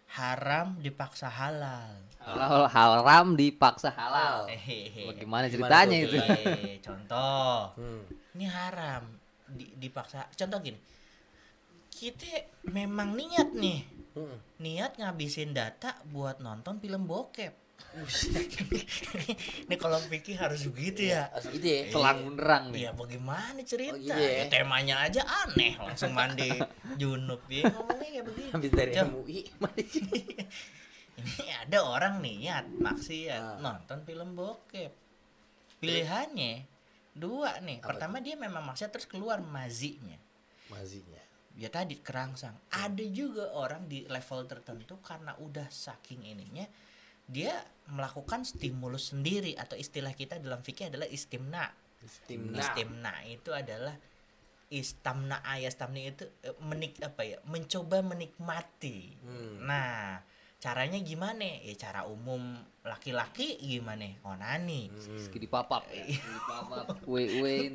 haram 0.08 0.78
dipaksa 0.78 1.28
halal. 1.28 1.96
Halal 2.20 2.66
haram 2.68 3.34
dipaksa 3.34 3.90
halal. 3.90 4.46
Hehehe. 4.46 5.06
Bagaimana 5.08 5.46
Gimana 5.46 5.86
ceritanya 5.86 5.98
itu? 6.00 6.18
Oke, 6.18 6.80
contoh. 6.82 7.58
hmm. 7.78 8.02
ini 8.36 8.46
haram 8.46 9.04
di- 9.48 9.72
dipaksa 9.78 10.28
contoh 10.30 10.60
gini 10.60 10.76
kita 11.88 12.28
memang 12.68 13.16
niat 13.16 13.56
nih 13.56 13.82
Hmm. 14.16 14.40
niat 14.58 14.96
ngabisin 14.96 15.52
data 15.52 16.00
buat 16.06 16.40
nonton 16.40 16.80
film 16.80 17.04
bokep 17.04 17.52
ini 19.66 19.76
kalau 19.76 19.96
pikir 20.06 20.36
harus 20.36 20.68
begitu 20.68 21.08
ya 21.10 21.32
Harus 21.32 21.48
gitu 21.50 21.64
ya. 21.64 21.82
Telang 21.88 22.20
benerang 22.28 22.64
nih. 22.70 22.80
Iya 22.82 22.92
bagaimana 22.92 23.60
cerita 23.64 23.96
Oh, 23.96 24.00
gitu 24.00 24.20
ya? 24.20 24.32
Ya, 24.36 24.46
temanya 24.48 24.96
aja 25.02 25.22
aneh 25.24 25.74
langsung 25.78 26.12
mandi 26.12 26.52
junub 26.96 27.40
ya 27.48 27.64
ngomongnya 27.66 28.10
kayak 28.12 28.26
begini 28.26 28.50
Habis 28.52 28.72
dari 28.72 28.92
Jam. 28.92 29.08
MUI. 29.10 29.40
mandi 29.58 29.84
ini 31.20 31.48
ada 31.56 31.80
orang 31.82 32.20
niat 32.20 32.66
maksiat 32.70 33.40
Ah. 33.40 33.58
nonton 33.58 34.04
film 34.04 34.36
bokep 34.36 34.92
pilihannya 35.80 36.68
dua 37.12 37.60
nih 37.60 37.80
Apa 37.80 37.88
pertama 37.90 38.20
dia 38.20 38.36
memang 38.36 38.64
maksiat 38.66 38.92
terus 38.92 39.08
keluar 39.08 39.40
mazinya 39.40 40.20
Mazinya. 40.68 41.22
ya 41.56 41.70
tadi 41.70 41.96
kerangsang 41.98 42.60
ada 42.70 43.06
juga 43.08 43.56
orang 43.56 43.88
di 43.88 44.04
level 44.04 44.44
tertentu 44.44 45.00
karena 45.00 45.32
udah 45.38 45.64
saking 45.66 46.28
ininya 46.28 46.68
dia 47.26 47.54
melakukan 47.90 48.46
stimulus 48.46 49.14
sendiri 49.14 49.54
atau 49.58 49.78
istilah 49.78 50.14
kita 50.14 50.38
dalam 50.42 50.62
fikih 50.62 50.90
adalah 50.90 51.06
istimna 51.10 51.70
Istimna. 52.02 52.58
istimna 52.62 53.14
itu 53.26 53.50
adalah 53.50 53.98
istamna 54.70 55.42
ayastamni 55.46 56.10
itu 56.10 56.26
eh, 56.42 56.54
menik 56.62 56.98
apa 57.02 57.22
ya 57.22 57.38
mencoba 57.46 58.02
menikmati 58.02 59.18
Hmm. 59.22 59.66
nah 59.66 60.22
caranya 60.66 60.98
gimana 61.00 61.46
ya 61.62 61.74
cara 61.78 62.02
umum 62.06 62.42
laki-laki 62.82 63.54
gimana 63.60 64.10
onani 64.24 64.90
Hmm. 64.90 65.14
Meski 65.14 65.38
dipapap. 65.38 65.86
ya. 65.90 66.02
Dipapap. 66.36 67.06
Wei 67.06 67.70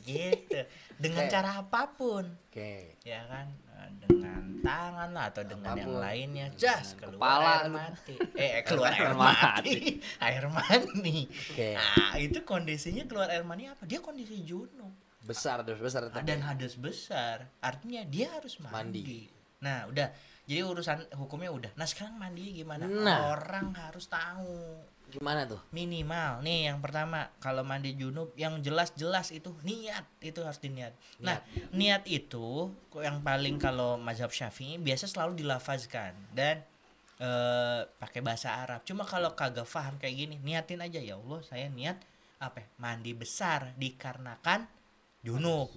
gitu 0.00 0.60
dengan 0.94 1.24
Oke. 1.24 1.32
cara 1.32 1.50
apa 1.58 1.82
pun 1.90 2.24
Oke. 2.48 2.94
ya 3.02 3.26
kan 3.26 3.48
Eh, 3.74 3.90
dengan 4.00 4.62
tangan 4.62 5.10
lah 5.10 5.26
atau 5.28 5.42
dengan 5.42 5.74
yang 5.74 5.90
Apa 5.90 5.98
pun. 5.98 6.00
lainnya 6.00 6.46
jas 6.54 6.94
Dengan 6.94 7.10
keluar 7.10 7.18
kepala 7.18 7.42
air 7.50 7.64
lu. 7.64 7.74
mati 7.74 8.14
eh 8.38 8.52
keluar 8.62 8.90
air 8.92 9.02
Air 9.02 9.14
mati 9.16 9.78
air 10.30 10.44
mani 10.46 11.18
Oke. 11.26 11.68
nah 11.74 12.14
itu 12.16 12.38
kondisinya 12.42 13.02
keluar 13.04 13.28
air 13.28 13.42
mani 13.42 13.66
apa 13.66 13.82
dia 13.82 13.98
kondisi 13.98 14.38
junub 14.40 14.94
Besar 15.20 15.66
terus 15.66 15.80
besar 15.80 16.06
tapi. 16.06 16.22
dan 16.22 16.38
hadas 16.40 16.78
besar 16.78 17.50
artinya 17.58 18.06
dia 18.06 18.30
harus 18.30 18.54
mandi. 18.56 19.02
Mandi. 19.02 19.20
nah 19.58 19.90
udah 19.90 20.08
jadi 20.44 20.60
urusan 20.64 21.08
hukumnya 21.16 21.48
udah. 21.48 21.72
Nah 21.76 21.88
sekarang 21.88 22.20
mandi 22.20 22.52
gimana? 22.52 22.84
Nah. 22.84 23.32
orang 23.32 23.72
harus 23.72 24.04
tahu. 24.08 24.76
Gimana 25.08 25.46
tuh? 25.46 25.62
minimal. 25.70 26.42
Nih 26.42 26.68
yang 26.68 26.82
pertama 26.82 27.30
kalau 27.40 27.62
mandi 27.62 27.94
junub 27.96 28.34
yang 28.36 28.60
jelas-jelas 28.60 29.32
itu 29.32 29.56
niat. 29.64 30.04
Itu 30.20 30.44
harus 30.44 30.60
diniat. 30.60 30.92
Nah 31.22 31.40
niat. 31.72 32.04
itu 32.04 32.68
yang 33.00 33.24
paling 33.24 33.56
kalau 33.56 33.96
mazhab 33.96 34.28
syafi'i 34.28 34.76
biasa 34.76 35.08
selalu 35.08 35.40
dilafazkan. 35.40 36.12
Dan 36.34 36.60
eh 37.22 37.80
pakai 37.96 38.20
bahasa 38.20 38.58
Arab. 38.60 38.84
Cuma 38.84 39.08
kalau 39.08 39.32
kagak 39.32 39.64
paham 39.64 39.96
kayak 39.96 40.14
gini 40.18 40.36
niatin 40.44 40.84
aja. 40.84 41.00
Ya 41.00 41.16
Allah 41.16 41.40
saya 41.46 41.72
niat 41.72 41.96
apa 42.42 42.60
ya, 42.60 42.68
mandi 42.76 43.16
besar 43.16 43.72
dikarenakan 43.80 44.68
junub 45.24 45.72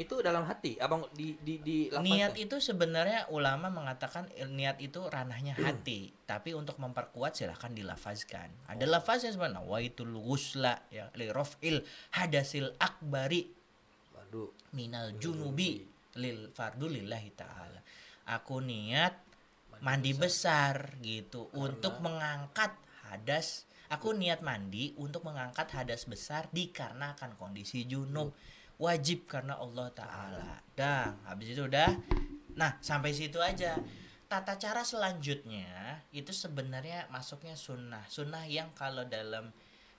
Itu 0.00 0.24
dalam 0.24 0.48
hati, 0.48 0.80
abang 0.80 1.04
di 1.12 1.36
di 1.44 1.60
di 1.60 1.92
niat 1.92 2.40
itu 2.40 2.56
sebenarnya 2.56 3.28
ulama 3.28 3.68
mengatakan 3.68 4.32
eh, 4.32 4.48
niat 4.48 4.80
itu 4.80 5.04
ranahnya 5.04 5.52
hati. 5.60 6.08
Tapi 6.24 6.56
untuk 6.56 6.80
memperkuat 6.80 7.36
silahkan 7.36 7.68
dilafazkan. 7.68 8.48
Ada 8.64 8.88
lafaznya 8.88 9.36
sebenarnya 9.36 9.60
waitul 9.60 10.16
ghusla 10.16 10.88
ya 10.88 11.12
li 11.20 11.28
raf'il 11.28 11.84
hadasil 12.16 12.72
akbari 12.80 13.52
Waduh. 14.16 14.72
minal 14.72 15.12
junubi 15.20 15.84
lil 16.16 16.48
fardu 16.48 16.88
lillahi 16.88 17.30
taala. 17.36 17.84
Aku 18.24 18.64
niat 18.64 19.20
mandi 19.84 20.16
besar. 20.16 20.96
gitu 21.04 21.52
untuk 21.52 22.00
mengangkat 22.00 22.72
hadas. 23.04 23.68
Aku 23.92 24.16
niat 24.16 24.40
mandi 24.40 24.96
untuk 24.96 25.28
mengangkat 25.28 25.68
hadas 25.76 26.08
besar 26.08 26.48
dikarenakan 26.56 27.36
kondisi 27.36 27.84
junub 27.84 28.32
wajib 28.80 29.28
karena 29.28 29.60
Allah 29.60 29.92
taala. 29.92 30.64
Dah 30.72 31.12
habis 31.28 31.52
itu 31.52 31.68
udah. 31.68 31.92
Nah 32.56 32.80
sampai 32.80 33.12
situ 33.12 33.36
aja. 33.36 33.76
Tata 34.30 34.56
cara 34.56 34.86
selanjutnya 34.86 36.00
itu 36.16 36.32
sebenarnya 36.32 37.10
masuknya 37.12 37.58
sunnah. 37.58 38.06
Sunnah 38.08 38.46
yang 38.48 38.72
kalau 38.72 39.04
dalam 39.04 39.52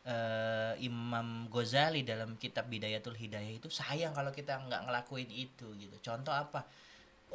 eh, 0.08 0.74
Imam 0.82 1.52
Ghazali 1.52 2.02
dalam 2.02 2.39
kitab 2.41 2.72
Bidayatul 2.72 3.20
Hidayah 3.20 3.54
itu 3.54 3.70
sayang 3.70 4.15
kalau 4.17 4.34
kita 4.34 4.58
nggak 4.58 4.89
ngelakuin 4.89 5.30
itu 5.30 5.70
gitu. 5.78 5.96
Contoh 6.02 6.34
apa? 6.34 6.65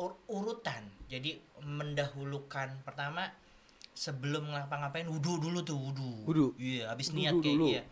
Ur- 0.01 0.25
urutan. 0.27 0.89
Jadi 1.07 1.37
mendahulukan. 1.63 2.81
Pertama 2.83 3.29
sebelum 3.97 4.45
ngapa-ngapain 4.47 5.09
wudhu 5.09 5.41
dulu 5.41 5.59
tuh 5.61 5.75
wudhu 5.75 6.13
Wudhu. 6.23 6.47
iya 6.57 6.93
habis 6.93 7.09
Wudhu 7.09 7.19
niat 7.19 7.35
kayak 7.35 7.57
dulu. 7.57 7.67
iya 7.67 7.83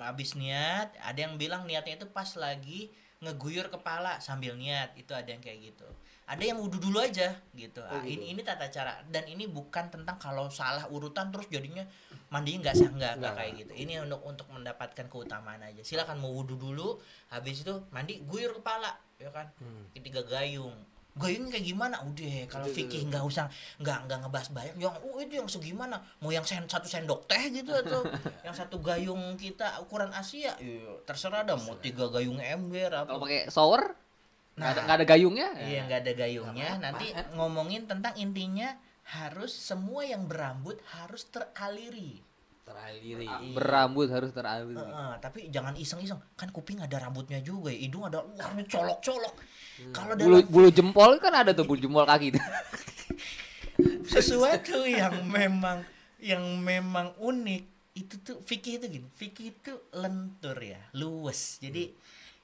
habis 0.00 0.30
niat 0.34 0.88
ada 0.98 1.18
yang 1.18 1.36
bilang 1.36 1.62
niatnya 1.64 1.94
itu 1.96 2.06
pas 2.08 2.26
lagi 2.34 2.88
ngeguyur 3.20 3.68
kepala 3.68 4.16
sambil 4.18 4.54
niat 4.54 4.92
itu 4.94 5.12
ada 5.12 5.26
yang 5.26 5.40
kayak 5.40 5.60
gitu 5.66 5.84
ada 6.24 6.40
yang 6.40 6.56
wudhu 6.56 6.80
dulu 6.80 6.98
aja 6.98 7.36
gitu 7.52 7.80
Oh, 7.80 7.88
Ah, 7.90 8.00
gitu. 8.00 8.16
ini 8.16 8.32
ini 8.32 8.40
tata 8.40 8.64
cara 8.66 8.96
dan 9.06 9.24
ini 9.24 9.44
bukan 9.44 9.88
tentang 9.88 10.16
kalau 10.16 10.48
salah 10.48 10.88
urutan 10.88 11.28
terus 11.28 11.44
jadinya 11.46 11.84
mandinya 12.28 12.64
nggak 12.64 12.74
sah 12.74 12.88
nggak 12.88 13.14
Nggak. 13.20 13.34
kayak 13.34 13.52
gitu 13.60 13.72
ini 13.76 13.92
untuk 14.00 14.20
untuk 14.24 14.46
mendapatkan 14.48 15.06
keutamaan 15.06 15.60
aja 15.60 15.80
silakan 15.80 16.16
mau 16.18 16.32
wudhu 16.32 16.56
dulu 16.56 16.96
habis 17.28 17.60
itu 17.60 17.74
mandi 17.90 18.24
guyur 18.24 18.52
kepala 18.54 18.96
ya 19.16 19.28
kan 19.28 19.52
Hmm. 19.60 19.84
ketiga 19.92 20.24
gayung 20.24 20.72
gayung 21.14 21.46
kayak 21.46 21.62
gimana 21.62 22.02
udah 22.02 22.50
kalau 22.50 22.66
fikih 22.66 23.06
udah, 23.06 23.10
nggak 23.14 23.24
usah 23.30 23.46
nggak 23.78 23.98
nggak 24.10 24.18
ngebahas 24.26 24.48
banyak 24.50 24.74
yang 24.82 24.94
oh 24.98 25.22
itu 25.22 25.38
yang 25.38 25.46
segimana 25.46 26.02
mau 26.18 26.34
yang 26.34 26.42
sen, 26.42 26.66
satu 26.66 26.90
sendok 26.90 27.30
teh 27.30 27.54
gitu 27.54 27.70
atau 27.70 28.02
yang 28.46 28.54
satu 28.54 28.82
gayung 28.82 29.38
kita 29.38 29.78
ukuran 29.78 30.10
Asia 30.10 30.58
iya, 30.58 30.98
terserah 31.06 31.46
dah 31.46 31.54
mau 31.54 31.78
tiga 31.78 32.10
gayung 32.10 32.42
ember 32.42 32.90
Kalau 32.90 33.06
apa 33.06 33.22
pakai 33.22 33.46
shower 33.46 33.94
nggak 34.54 34.70
ada 34.70 34.78
Nah. 34.78 34.84
nggak 34.86 34.98
ada 35.02 35.06
gayungnya. 35.06 35.48
iya 35.66 35.80
nggak 35.82 36.00
ada 36.06 36.12
gayungnya 36.14 36.68
apa-apa, 36.78 36.84
nanti 36.86 37.06
ngomongin 37.34 37.90
tentang 37.90 38.14
intinya 38.14 38.78
harus 39.04 39.52
semua 39.52 40.06
yang 40.06 40.24
berambut 40.24 40.80
harus 40.96 41.28
teraliri. 41.28 42.24
Teraliri. 42.64 43.28
Berambut 43.52 44.08
harus 44.08 44.32
teraliri. 44.32 44.80
Heeh, 44.80 45.12
tapi 45.20 45.52
jangan 45.52 45.76
iseng-iseng. 45.76 46.16
Kan 46.32 46.48
kuping 46.48 46.80
ada 46.80 46.96
rambutnya 46.96 47.44
juga, 47.44 47.68
ya. 47.68 47.76
hidung 47.76 48.08
ada 48.08 48.24
wah 48.24 48.50
ini 48.56 48.64
colok-colok. 48.64 49.34
Kalau 49.90 50.14
Bulu 50.14 50.38
dalam 50.38 50.52
bulu 50.52 50.68
jempol 50.70 51.10
kan 51.18 51.34
ada 51.34 51.50
tuh 51.50 51.66
bulu 51.66 51.78
jempol 51.82 52.06
kaki. 52.06 52.34
sesuatu 54.06 54.86
yang 54.86 55.26
memang 55.26 55.82
yang 56.22 56.42
memang 56.62 57.12
unik 57.18 57.62
itu 57.94 58.14
tuh 58.22 58.38
fikih 58.42 58.82
itu 58.82 58.86
gini 58.90 59.06
fikih 59.14 59.54
itu 59.54 59.72
lentur 59.94 60.58
ya 60.58 60.80
luwes. 60.94 61.58
Jadi 61.58 61.94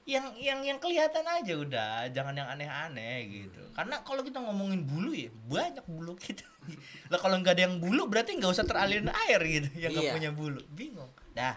yang 0.01 0.33
yang 0.35 0.65
yang 0.65 0.79
kelihatan 0.81 1.21
aja 1.23 1.53
udah 1.55 1.89
jangan 2.09 2.33
yang 2.33 2.49
aneh-aneh 2.49 3.17
gitu. 3.29 3.61
Karena 3.75 4.01
kalau 4.01 4.25
kita 4.25 4.41
ngomongin 4.41 4.83
bulu 4.83 5.13
ya 5.13 5.29
banyak 5.47 5.85
bulu 5.85 6.17
kita. 6.17 6.43
Lah 7.11 7.19
kalau 7.19 7.37
nggak 7.39 7.53
ada 7.57 7.63
yang 7.69 7.77
bulu 7.79 8.07
berarti 8.09 8.35
nggak 8.35 8.51
usah 8.51 8.65
teralirin 8.65 9.11
air 9.27 9.39
gitu 9.43 9.69
yang 9.77 9.91
nggak 9.93 10.07
Iya. 10.09 10.13
punya 10.15 10.31
bulu. 10.33 10.61
Bingung. 10.73 11.11
Dah 11.31 11.55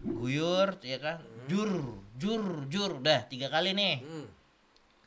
guyur 0.00 0.80
ya 0.80 0.98
kan? 1.00 1.18
Jur 1.48 1.98
jur 2.16 2.42
jur. 2.70 2.92
Dah 3.02 3.26
tiga 3.26 3.50
kali 3.50 3.74
nih. 3.74 4.00
Hmm. 4.04 4.26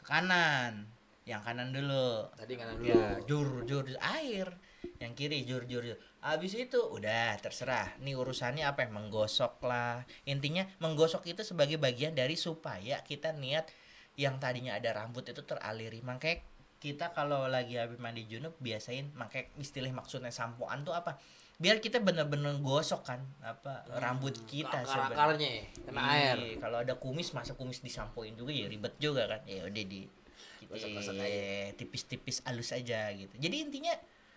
Ke 0.03 0.11
kanan 0.11 0.91
yang 1.23 1.39
kanan 1.39 1.71
dulu. 1.71 2.27
Tadi 2.35 2.53
kanan 2.59 2.75
dulu. 2.83 2.91
ya 2.91 3.23
jur 3.23 3.63
jur 3.63 3.87
air. 4.03 4.51
Yang 4.99 5.13
kiri 5.15 5.39
jur 5.47 5.63
jur 5.63 5.83
jur. 5.87 5.99
Habis 6.19 6.59
itu 6.59 6.79
udah 6.79 7.39
terserah. 7.39 7.95
Nih 8.03 8.19
urusannya 8.19 8.67
apa 8.67 8.83
yang 8.83 8.99
menggosok 8.99 9.63
lah. 9.63 10.03
Intinya 10.27 10.67
menggosok 10.83 11.23
itu 11.31 11.47
sebagai 11.47 11.79
bagian 11.79 12.11
dari 12.11 12.35
supaya 12.35 12.99
kita 13.07 13.31
niat 13.31 13.71
yang 14.19 14.37
tadinya 14.43 14.75
ada 14.75 14.91
rambut 14.91 15.23
itu 15.23 15.41
teraliri. 15.47 16.03
Makanya 16.03 16.43
kita 16.83 17.15
kalau 17.15 17.47
lagi 17.47 17.79
habis 17.79 17.95
mandi 17.95 18.27
junub 18.27 18.59
biasain 18.59 19.15
makanya 19.15 19.55
istilah 19.55 19.87
maksudnya 19.95 20.35
sampoan 20.35 20.83
tuh 20.83 20.91
apa 20.91 21.15
biar 21.63 21.79
kita 21.79 21.97
bener-bener 21.97 22.59
gosok 22.59 23.07
kan 23.07 23.23
apa 23.39 23.87
rambut 23.95 24.35
kita 24.43 24.83
sebenarnya. 24.83 25.15
Akar-akarnya 25.15 25.49
ya, 25.49 25.63
kena 25.81 25.99
Iya, 26.03 26.11
air. 26.11 26.37
Kalau 26.59 26.77
ada 26.83 26.93
kumis 26.95 27.31
masa 27.31 27.55
kumis 27.55 27.79
disampoin 27.79 28.35
juga 28.35 28.51
ya 28.51 28.67
ribet 28.67 28.99
juga 28.99 29.23
kan. 29.25 29.39
Ya 29.47 29.63
udah 29.63 29.83
di 29.87 30.03
eh, 31.23 31.71
tipis-tipis 31.73 32.43
halus 32.43 32.71
aja 32.71 33.07
gitu. 33.13 33.31
Jadi 33.37 33.55
intinya 33.61 33.93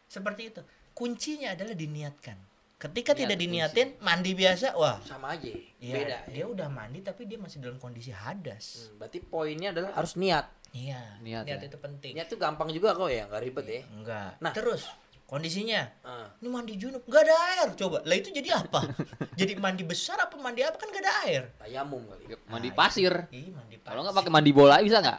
seperti 0.07 0.55
itu. 0.55 0.63
Kuncinya 0.93 1.53
adalah 1.53 1.75
diniatkan. 1.75 2.39
Ketika 2.77 3.11
Niat 3.11 3.21
tidak 3.25 3.37
kunci. 3.37 3.45
diniatin 3.49 3.89
mandi 3.99 4.33
biasa, 4.33 4.77
wah, 4.77 5.01
Sama 5.01 5.33
aja. 5.33 5.49
iya, 5.81 5.95
Beda. 5.97 6.19
dia 6.29 6.45
udah 6.45 6.69
mandi 6.69 7.01
tapi 7.01 7.25
dia 7.25 7.41
masih 7.41 7.65
dalam 7.65 7.81
kondisi 7.81 8.13
hadas. 8.13 8.93
Hmm, 8.93 9.01
berarti 9.01 9.19
poinnya 9.25 9.73
adalah 9.73 9.97
harus 9.97 10.13
niat. 10.15 10.45
Iya, 10.77 11.01
Niat 11.25 11.49
niat, 11.49 11.61
ya. 11.65 11.69
itu 11.73 11.79
penting. 11.81 12.13
Niat 12.13 12.29
tuh 12.29 12.37
gampang 12.37 12.69
juga 12.69 12.93
kok 12.93 13.09
ya, 13.09 13.25
nggak 13.33 13.43
ribet 13.43 13.65
ya. 13.65 13.81
Enggak. 13.97 14.31
Nah. 14.45 14.53
terus 14.53 14.93
kondisinya 15.27 15.83
Ah. 16.01 16.31
ini 16.39 16.47
mandi 16.47 16.75
junub 16.75 17.03
nggak 17.03 17.19
ada 17.21 17.35
air 17.51 17.69
coba 17.75 17.99
lah 18.01 18.15
itu 18.15 18.31
jadi 18.31 18.57
apa 18.57 18.81
jadi 19.39 19.53
mandi 19.57 19.83
besar 19.83 20.17
apa 20.21 20.35
mandi 20.37 20.63
apa 20.63 20.75
kan 20.75 20.87
nggak 20.87 21.03
ada 21.03 21.15
air 21.23 21.43
Tayamum 21.59 22.03
kali. 22.05 22.25
Mandi 22.47 22.69
Nah, 22.69 22.77
pasir. 22.77 23.15
Ih, 23.29 23.51
mandi 23.51 23.75
Kalau 23.81 24.01
nggak 24.01 24.13
pasir. 24.13 24.23
pakai 24.23 24.33
mandi 24.33 24.51
bola 24.51 24.79
bisa 24.79 24.99
nggak? 24.99 25.19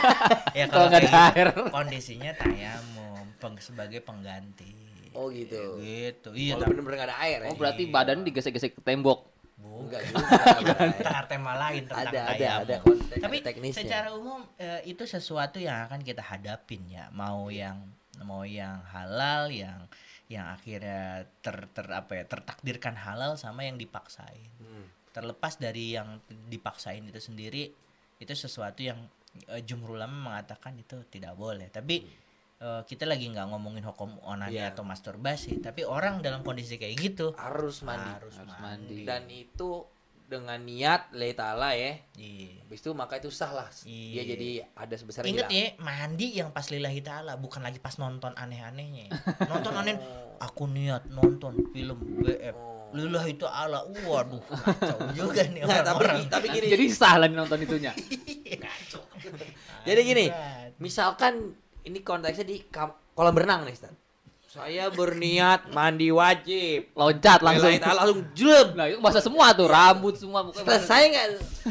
ya 0.58 0.64
Kalau 0.66 0.86
nggak 0.86 1.00
ada 1.02 1.10
kayak 1.10 1.28
air. 1.30 1.48
gitu, 1.50 1.62
kondisinya 1.70 2.30
tayamum 2.34 3.24
peng 3.36 3.56
sebagai 3.58 4.00
pengganti 4.00 4.72
Oh 5.12 5.28
gitu. 5.28 5.78
gitu 5.78 6.32
iya 6.32 6.52
Kalau 6.52 6.62
tapi 6.62 6.70
bener-bener 6.72 6.96
nggak 6.96 7.10
ada 7.10 7.18
air 7.20 7.38
ya. 7.38 7.48
Oh 7.48 7.54
berarti 7.54 7.82
badannya 7.86 8.24
digesek-gesek 8.24 8.72
ke 8.72 8.82
tembok. 8.82 9.28
bu 9.54 9.86
Enggak 9.86 10.02
juga. 10.08 10.74
ntar 11.04 11.24
tema 11.26 11.52
lain 11.60 11.84
tentang 11.84 12.08
Ada, 12.08 12.20
ada, 12.28 12.48
ada 12.58 12.76
konteks, 12.80 13.20
tapi 13.20 13.36
ada 13.38 13.46
teknisnya. 13.46 13.78
secara 13.78 14.08
umum 14.10 14.40
eh, 14.56 14.82
itu 14.84 15.04
sesuatu 15.04 15.58
yang 15.58 15.86
akan 15.86 16.00
kita 16.00 16.20
hadapin 16.20 16.82
ya 16.86 17.06
mau 17.10 17.46
yang 17.46 17.78
mau 18.22 18.46
yang 18.46 18.78
halal 18.86 19.50
yang 19.50 19.90
yang 20.26 20.46
akhirnya 20.48 21.26
ter, 21.40 21.68
ter 21.68 21.84
apa 21.86 22.12
ya 22.14 22.24
tertakdirkan 22.24 22.94
halal 22.96 23.34
sama 23.34 23.62
yang 23.62 23.74
dipaksain 23.74 24.48
Hmm. 24.56 24.86
terlepas 25.10 25.56
dari 25.56 25.92
yang 25.92 26.18
dipaksain 26.48 27.02
itu 27.02 27.18
sendiri 27.18 27.70
itu 28.16 28.32
sesuatu 28.32 28.80
yang 28.80 28.98
eh, 29.46 29.60
jumhur 29.60 29.94
ulama 29.94 30.32
mengatakan 30.32 30.74
itu 30.74 31.02
tidak 31.06 31.34
boleh 31.34 31.68
tapi 31.68 32.06
eh, 32.56 32.82
kita 32.82 33.04
lagi 33.04 33.28
nggak 33.28 33.46
ngomongin 33.46 33.84
hukum 33.84 34.16
onani 34.22 34.56
Iya. 34.56 34.72
atau 34.72 34.82
masturbasi 34.82 35.60
tapi 35.60 35.82
orang 35.82 36.18
dalam 36.18 36.40
kondisi 36.40 36.78
kayak 36.78 36.96
gitu 36.96 37.26
Harus 37.36 37.82
mandi. 37.82 38.10
harus, 38.10 38.34
Harus 38.34 38.54
mandi, 38.56 38.94
mandi. 38.94 39.04
Dan 39.04 39.22
itu 39.28 39.70
dengan 40.24 40.56
niat 40.56 41.12
lillahi 41.12 41.34
ta'ala 41.36 41.68
ya. 41.76 42.00
Iya. 42.16 42.64
Habis 42.64 42.80
itu 42.80 42.90
maka 42.96 43.20
itu 43.20 43.28
sah 43.28 43.52
lah. 43.52 43.68
Dia 43.84 43.88
Iya. 43.88 44.22
jadi 44.34 44.48
ada 44.72 44.94
sebesar 44.96 45.22
Ingat 45.28 45.48
ya, 45.52 45.76
mandi 45.78 46.34
yang 46.34 46.48
pas 46.50 46.64
lillahi 46.72 47.04
ta'ala 47.04 47.36
Bukan 47.36 47.60
lagi 47.60 47.76
pas 47.78 47.94
nonton 48.00 48.32
aneh-anehnya 48.32 49.08
ya. 49.08 49.12
Nonton 49.46 49.72
aneh 49.76 49.94
Aku 50.40 50.66
niat 50.66 51.06
nonton 51.12 51.60
film 51.70 51.98
BF 52.24 52.56
Oh. 52.56 52.90
Lillahi 52.94 53.34
ta'ala 53.34 53.90
Waduh 54.06 54.38
kacau 54.46 54.98
juga 55.18 55.42
nih 55.50 55.66
Nah, 55.66 55.82
tapi 55.82 56.06
orang-orang 56.06 56.30
tapi 56.30 56.46
gini. 56.50 56.66
Jadi 56.70 56.84
sah 56.94 57.18
lah 57.18 57.26
nonton 57.26 57.58
itunya. 57.58 57.90
Kacau 58.64 59.02
Jadi 59.84 60.00
gini, 60.06 60.26
misalkan 60.78 61.52
ini 61.84 62.00
konteksnya 62.00 62.46
di 62.46 62.64
kolam 63.12 63.34
renang 63.36 63.66
nih, 63.66 63.74
Stan. 63.76 63.92
Saya 64.54 64.86
berniat 64.86 65.66
mandi 65.74 66.14
wajib. 66.14 66.94
Loncat 66.94 67.42
langsung. 67.42 67.74
Ta'ala 67.74 68.06
langsung 68.06 68.22
jeleb. 68.38 68.78
Nah 68.78 68.86
itu 68.86 69.02
bahasa 69.02 69.18
semua 69.18 69.50
tuh, 69.50 69.66
rambut 69.66 70.14
semua 70.14 70.46
bukan 70.46 70.62
Selesai 70.62 71.02
nggak? 71.10 71.26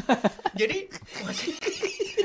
Jadi 0.60 0.78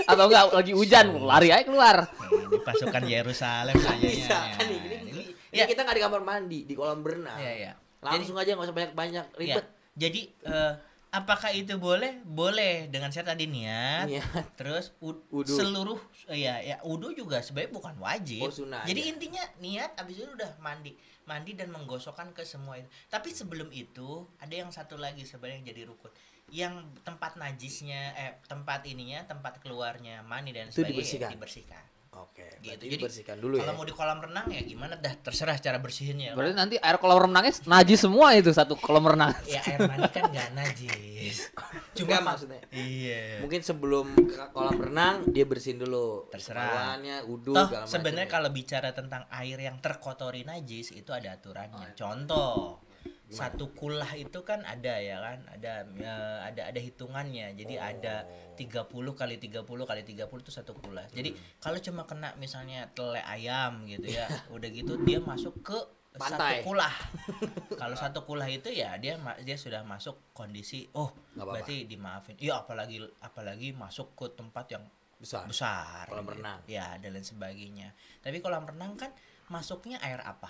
atau 0.04 0.24
enggak 0.28 0.44
lagi 0.52 0.74
hujan 0.76 1.16
lari 1.24 1.56
aja 1.56 1.64
keluar. 1.64 2.12
Ini 2.28 2.60
pasukan 2.60 3.04
Yerusalem 3.08 3.72
kayaknya 3.80 4.10
Bisa 4.12 4.36
ya. 4.36 4.56
kan 4.60 4.68
ini, 4.68 4.78
ini, 4.84 4.96
Ini- 5.16 5.34
ya. 5.56 5.64
kita 5.64 5.88
nggak 5.88 5.96
di 5.96 6.04
kamar 6.04 6.22
mandi, 6.28 6.60
di 6.68 6.74
kolam 6.76 7.08
berenang. 7.08 7.40
Iya, 7.40 7.52
iya. 7.56 7.72
Langsung 8.04 8.36
aja 8.36 8.52
nggak 8.52 8.68
usah 8.68 8.76
banyak-banyak 8.76 9.26
Ya, 9.32 9.40
ribet. 9.40 9.66
Jadi 9.96 10.22
eh, 10.44 10.72
apakah 11.10 11.50
itu 11.52 11.76
boleh? 11.76 12.22
Boleh 12.22 12.86
dengan 12.88 13.10
saya 13.10 13.26
tadi 13.28 13.46
niat. 13.46 14.06
Niat. 14.06 14.54
Terus 14.56 14.94
ud- 15.00 15.26
Wudu. 15.30 15.50
seluruh 15.50 16.00
ya 16.30 16.62
ya 16.62 16.78
wudu 16.82 17.14
juga 17.14 17.42
sebenarnya 17.42 17.74
bukan 17.74 17.96
wajib. 17.98 18.46
Oh, 18.46 18.54
Jadi 18.86 19.02
aja. 19.04 19.10
intinya 19.10 19.44
niat 19.58 19.92
habis 19.98 20.22
itu 20.22 20.30
udah 20.30 20.58
mandi. 20.58 20.94
Mandi 21.26 21.54
dan 21.54 21.70
menggosokkan 21.70 22.34
ke 22.34 22.42
semua 22.42 22.78
itu. 22.78 22.90
Tapi 23.06 23.30
sebelum 23.30 23.70
itu 23.70 24.26
ada 24.38 24.54
yang 24.54 24.70
satu 24.70 24.98
lagi 24.98 25.26
sebenarnya 25.26 25.62
yang 25.62 25.68
jadi 25.70 25.82
rukun. 25.86 26.12
Yang 26.50 26.74
tempat 27.06 27.38
najisnya 27.38 28.02
eh 28.18 28.34
tempat 28.46 28.82
ininya, 28.84 29.22
tempat 29.24 29.62
keluarnya 29.62 30.26
mani 30.26 30.50
dan 30.50 30.70
Itu 30.70 30.82
sebagainya 30.82 30.98
dibersihkan. 30.98 31.30
dibersihkan. 31.38 31.84
Oke, 32.20 32.44
Gitu. 32.60 32.76
berarti 32.76 32.86
Jadi, 32.86 32.96
dibersihkan 33.00 33.38
dulu 33.38 33.54
ya. 33.56 33.64
Kalau 33.64 33.74
mau 33.74 33.84
di 33.84 33.94
kolam 33.94 34.20
renang 34.20 34.46
ya 34.48 34.62
gimana 34.62 34.94
dah 34.96 35.14
terserah 35.16 35.56
cara 35.56 35.78
bersihinnya. 35.78 36.36
Berarti 36.36 36.54
nanti 36.54 36.76
air 36.76 36.98
kolam 36.98 37.20
renangnya 37.22 37.56
najis 37.66 38.00
semua 38.02 38.36
itu 38.36 38.52
satu 38.52 38.76
kolam 38.76 39.08
renang. 39.08 39.32
ya 39.46 39.64
air 39.64 39.80
mandi 39.82 40.10
kan 40.10 40.28
nggak 40.28 40.50
najis. 40.54 41.38
Enggak 42.00 42.22
maksudnya. 42.22 42.62
Iya. 42.70 43.40
Mungkin 43.40 43.62
sebelum 43.62 44.06
ke 44.28 44.44
kolam 44.52 44.76
renang 44.76 45.24
dia 45.26 45.44
bersihin 45.44 45.78
dulu. 45.78 46.28
Terserah. 46.28 46.68
Kepalanya, 47.00 47.16
wudhu 47.24 47.54
Toh 47.54 47.68
sebenarnya 47.86 48.28
ya. 48.28 48.32
kalau 48.32 48.50
bicara 48.50 48.90
tentang 48.92 49.24
air 49.30 49.58
yang 49.58 49.80
terkotori 49.80 50.44
najis 50.44 50.92
itu 50.92 51.12
ada 51.12 51.30
Oh, 51.30 51.36
aturannya. 51.36 51.80
iya. 51.86 51.96
Contoh 51.96 52.84
satu 53.30 53.70
kulah 53.72 54.10
itu 54.14 54.42
kan 54.42 54.62
ada 54.62 54.98
ya 54.98 55.18
kan 55.20 55.40
ada 55.48 55.74
eh, 55.86 56.38
ada 56.44 56.62
ada 56.66 56.80
hitungannya 56.80 57.54
jadi 57.54 57.76
Oh. 57.76 57.86
ada 57.88 58.16
30 58.56 58.90
kali 59.14 59.36
30 59.38 59.64
kali 59.64 60.02
30 60.04 60.18
itu 60.40 60.52
satu 60.52 60.74
kulah 60.74 61.06
jadi 61.08 61.30
Hmm. 61.30 61.42
kalau 61.60 61.78
cuma 61.78 62.04
kena 62.04 62.34
misalnya 62.36 62.90
tele 62.90 63.22
ayam 63.22 63.86
gitu 63.86 64.10
ya 64.10 64.26
udah 64.50 64.68
gitu 64.68 64.98
dia 65.02 65.22
masuk 65.22 65.62
ke 65.62 65.78
Pantai. 66.12 66.60
satu 66.60 66.68
kulah 66.68 66.96
kalau 67.82 67.94
satu 67.94 68.20
kulah 68.24 68.46
itu 68.46 68.68
ya 68.68 68.98
dia 68.98 69.14
dia 69.40 69.56
sudah 69.56 69.82
masuk 69.84 70.18
kondisi 70.32 70.90
oh 70.92 71.14
Nggak 71.32 71.38
apa-apa. 71.38 71.54
berarti 71.56 71.76
dimaafin 71.86 72.36
iya 72.38 72.58
apalagi 72.58 72.98
apalagi 73.20 73.72
masuk 73.72 74.18
ke 74.18 74.26
tempat 74.34 74.66
yang 74.70 74.84
besar. 75.16 75.46
besar 75.46 76.08
Kolam 76.08 76.26
gitu. 76.26 76.34
renang. 76.36 76.60
ya 76.66 76.98
dan 76.98 77.12
lain 77.12 77.22
sebagainya 77.22 77.94
tapi 78.20 78.40
kolam 78.40 78.66
renang 78.66 78.98
kan 78.98 79.14
masuknya 79.48 80.02
air 80.02 80.18
apa 80.20 80.50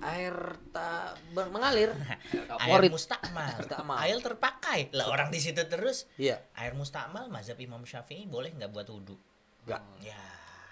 Air 0.00 0.32
tak 0.70 1.20
mengalir. 1.32 1.92
air 2.64 2.80
mustakmal 2.88 3.52
Mustakmal. 3.54 3.96
air 4.00 4.16
terpakai 4.18 4.80
lah 4.90 5.06
orang 5.06 5.28
di 5.28 5.38
situ 5.38 5.60
terus 5.64 6.08
Iya. 6.16 6.40
air 6.54 6.72
mustakmal 6.72 7.28
mazhab 7.28 7.56
Imam 7.56 7.82
Syafi'i 7.82 8.24
boleh 8.24 8.48
nggak 8.50 8.70
buat 8.70 8.86
wudhu 8.86 9.16
Enggak. 9.64 9.80
ya 10.00 10.20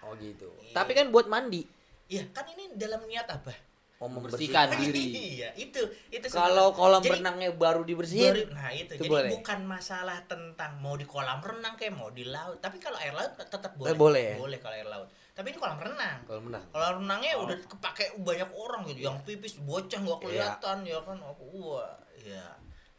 Oh 0.02 0.16
gitu. 0.16 0.50
Iya. 0.60 0.74
Tapi 0.74 0.92
kan 0.92 1.08
buat 1.08 1.26
mandi. 1.26 1.62
Iya 2.08 2.26
kan 2.30 2.42
ini 2.48 2.74
dalam 2.74 3.04
niat 3.04 3.24
apa 3.26 3.52
Oh, 3.96 4.10
Membersihkan 4.10 4.74
diri. 4.76 5.14
iya 5.38 5.54
itu 5.54 5.78
itu 6.10 6.26
Kalau 6.26 6.72
kolam 6.72 6.98
Jadi, 7.00 7.22
renangnya 7.22 7.54
baru 7.54 7.86
dibersihin. 7.86 8.34
baru- 8.34 8.50
nah 8.50 8.74
itu, 8.74 8.92
itu 8.92 8.98
jadi 8.98 9.08
boleh. 9.08 9.30
bukan 9.30 9.60
masalah 9.62 10.18
tentang 10.26 10.74
mau 10.76 10.98
di 10.98 11.06
kolam 11.06 11.38
renang 11.38 11.78
kayak 11.78 11.94
mau 11.94 12.10
di 12.10 12.26
laut 12.26 12.58
tapi 12.58 12.76
kalau 12.76 12.98
air 12.98 13.12
laut 13.12 13.30
tetap 13.36 13.70
boleh 13.72 13.88
Eh, 13.88 13.96
boleh 13.96 14.28
boleh 14.34 14.58
kalau 14.58 14.74
air 14.74 14.88
laut 14.88 15.06
tapi 15.32 15.52
ini 15.52 15.58
kolam 15.58 15.80
renang 15.80 16.20
Kolam 16.28 16.42
renang. 16.52 16.64
Kalau 16.68 16.88
renangnya 17.00 17.32
udah 17.40 17.56
kepake 17.64 18.04
banyak 18.20 18.50
orang 18.52 18.82
gitu, 18.92 19.08
yang 19.08 19.18
pipis 19.24 19.56
bocah 19.60 20.00
nggak 20.00 20.20
kelihatan 20.20 20.76
ya 20.84 20.98
kan, 21.00 21.18
aku 21.20 21.44
wah, 21.76 21.96
ya 22.20 22.44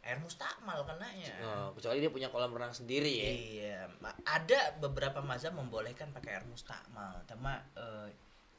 air 0.04 0.20
mustakmal 0.20 0.84
kenanya. 0.84 1.32
Oh, 1.40 1.72
kecuali 1.72 2.04
dia 2.04 2.12
punya 2.12 2.28
kolam 2.28 2.52
renang 2.52 2.76
sendiri 2.76 3.08
ya. 3.08 3.30
Iya, 3.32 3.80
ada 4.28 4.76
beberapa 4.76 5.24
mazhab 5.24 5.56
membolehkan 5.56 6.12
pakai 6.12 6.36
air 6.36 6.44
mustakmal, 6.44 7.24
cuma 7.24 7.64
eh, 7.72 8.12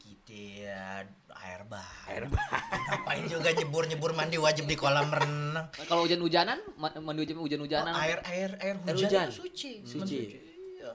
Gitu 0.05 0.61
ya 0.61 1.01
air 1.33 1.61
bah. 1.65 1.89
Air 2.05 2.29
bah. 2.29 2.45
Ngapain 2.93 3.25
juga 3.25 3.49
nyebur-nyebur 3.57 4.13
mandi 4.13 4.37
wajib 4.37 4.69
di 4.69 4.77
kolam 4.77 5.09
renang. 5.09 5.65
Nah, 5.65 5.85
kalau 5.89 6.05
hujan-hujanan, 6.05 6.61
ma- 6.77 6.93
mandi 7.01 7.25
hujan 7.25 7.41
hujan-hujanan. 7.41 7.89
Oh, 7.89 8.05
air 8.05 8.21
air 8.29 8.51
air 8.61 8.75
hujan, 8.85 9.01
hujan. 9.01 9.27
itu 9.33 9.41
suci. 9.41 9.71
Suci. 9.81 10.21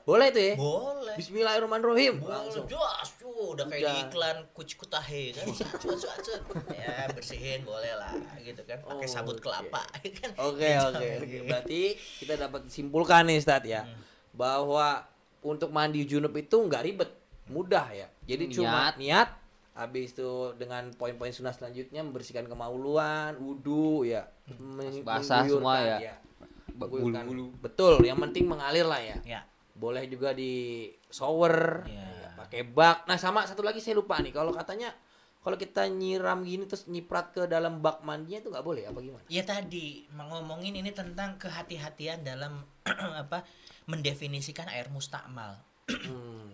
Boleh 0.02 0.28
tuh 0.30 0.42
ya? 0.42 0.54
Boleh. 0.54 1.14
Bismillahirrahmanirrahim. 1.16 2.14
Boleh, 2.18 2.34
Langsung. 2.40 2.64
tuh 2.66 2.80
udah 3.30 3.64
kayak 3.64 3.80
di 3.80 3.86
Udah. 3.86 4.04
iklan 4.06 4.36
kuci 4.52 4.74
kutahe 4.74 5.32
kan. 5.32 5.46
Cut, 5.80 5.96
cut. 5.96 6.40
Ya 6.70 7.08
bersihin 7.08 7.62
boleh 7.62 7.92
lah 7.94 8.12
gitu 8.38 8.60
kan. 8.62 8.80
Pakai 8.80 9.06
Oh, 9.06 9.10
sabut 9.10 9.36
oke. 9.36 9.42
kelapa 9.42 9.80
kan. 10.18 10.30
Oke 10.38 10.68
Gitu. 10.68 10.86
oke 10.86 11.06
oke. 11.18 11.36
Berarti 11.46 11.80
kita 12.18 12.34
dapat 12.38 12.62
simpulkan 12.66 13.24
nih 13.26 13.38
Stad 13.38 13.64
ya 13.64 13.82
Hmm. 13.82 13.96
bahwa 14.32 15.08
untuk 15.40 15.70
mandi 15.70 16.04
junub 16.04 16.32
itu 16.32 16.52
nggak 16.52 16.82
ribet, 16.84 17.10
mudah 17.48 17.88
ya. 17.90 18.08
Jadi 18.26 18.52
cuma 18.52 18.92
Niat. 18.92 18.96
niat 18.96 19.28
habis 19.72 20.12
itu 20.12 20.30
dengan 20.54 20.92
poin-poin 20.92 21.30
sunnah 21.30 21.50
selanjutnya 21.50 22.02
membersihkan 22.02 22.44
kemauluan, 22.44 23.32
wudhu 23.36 24.04
ya. 24.04 24.28
men- 24.52 25.00
basah 25.00 25.46
semua 25.46 25.80
ya. 25.80 26.20
Mengguyurkan. 26.70 27.24
Bulu-bulu. 27.24 27.46
Betul, 27.58 28.02
yang 28.02 28.18
penting 28.18 28.44
mengalir 28.44 28.84
lah 28.84 28.98
ya. 28.98 29.16
Ya. 29.24 29.40
Boleh 29.80 30.04
juga 30.12 30.36
di 30.36 30.84
shower, 31.08 31.88
ya, 31.88 32.36
pakai 32.36 32.68
bak. 32.68 33.08
Nah, 33.08 33.16
sama 33.16 33.48
satu 33.48 33.64
lagi 33.64 33.80
saya 33.80 33.96
lupa 33.96 34.20
nih. 34.20 34.36
Kalau 34.36 34.52
katanya 34.52 34.92
kalau 35.40 35.56
kita 35.56 35.88
nyiram 35.88 36.44
gini 36.44 36.68
terus 36.68 36.84
nyiprat 36.84 37.32
ke 37.32 37.48
dalam 37.48 37.80
bak 37.80 38.04
mandinya 38.04 38.44
itu 38.44 38.52
nggak 38.52 38.66
boleh 38.66 38.84
apa 38.84 38.98
gimana? 39.00 39.24
Ya 39.32 39.40
tadi 39.40 40.04
mau 40.12 40.28
ngomongin 40.36 40.76
ini 40.76 40.92
tentang 40.92 41.40
kehati-hatian 41.40 42.20
dalam 42.20 42.60
apa 43.24 43.48
mendefinisikan 43.88 44.68
air 44.68 44.92
mustakmal. 44.92 45.56
Hmm. 45.88 46.52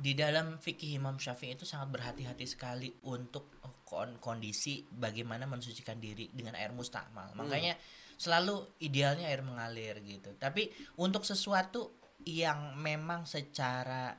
Di 0.00 0.14
dalam 0.14 0.56
fikih 0.62 0.96
Imam 0.96 1.18
Syafi'i 1.18 1.58
itu 1.58 1.66
sangat 1.66 1.92
berhati-hati 1.92 2.46
sekali 2.46 2.88
untuk 3.10 3.58
kon- 3.82 4.22
kondisi 4.22 4.86
bagaimana 4.86 5.50
mensucikan 5.50 5.98
diri 5.98 6.30
dengan 6.30 6.54
air 6.56 6.70
mustakmal. 6.70 7.34
Makanya 7.34 7.74
selalu 8.16 8.80
idealnya 8.80 9.28
air 9.28 9.42
mengalir 9.42 9.98
gitu. 10.06 10.30
Tapi 10.38 10.70
untuk 10.96 11.26
sesuatu 11.26 11.99
yang 12.28 12.76
memang 12.76 13.24
secara 13.24 14.16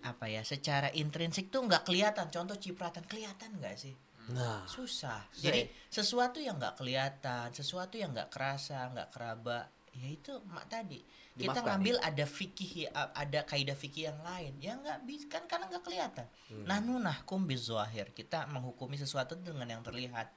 apa 0.00 0.26
ya, 0.32 0.40
secara 0.44 0.88
intrinsik 0.96 1.52
tuh 1.52 1.64
nggak 1.64 1.84
kelihatan. 1.84 2.32
Contoh 2.32 2.56
cipratan 2.56 3.04
kelihatan 3.04 3.60
nggak 3.60 3.76
sih? 3.76 3.94
Nah, 4.30 4.62
susah. 4.68 5.26
Jadi 5.34 5.66
ya? 5.66 5.72
sesuatu 5.90 6.38
yang 6.38 6.60
nggak 6.60 6.78
kelihatan 6.78 7.50
sesuatu 7.50 7.98
yang 7.98 8.14
nggak 8.14 8.30
kerasa 8.30 8.86
nggak 8.94 9.10
keraba 9.10 9.66
ya 9.96 10.06
itu 10.06 10.32
mak 10.46 10.70
tadi. 10.70 11.02
Kita 11.30 11.56
Dimaafkan, 11.56 11.66
ngambil 11.80 11.96
ada 12.04 12.24
fikih 12.26 12.72
ada 12.92 13.40
kaidah 13.48 13.74
fikih 13.78 14.12
yang 14.12 14.20
lain. 14.20 14.52
Ya 14.60 14.76
nggak 14.76 14.98
bisa 15.08 15.26
kan 15.26 15.44
karena 15.50 15.66
nggak 15.72 15.84
kelihatan. 15.84 16.26
Hmm. 16.50 16.64
nahnu 16.66 17.00
nahkum 17.00 17.46
bizahir 17.48 18.12
kita 18.12 18.46
menghukumi 18.50 19.00
sesuatu 19.00 19.34
dengan 19.38 19.66
yang 19.66 19.82
terlihat. 19.82 20.30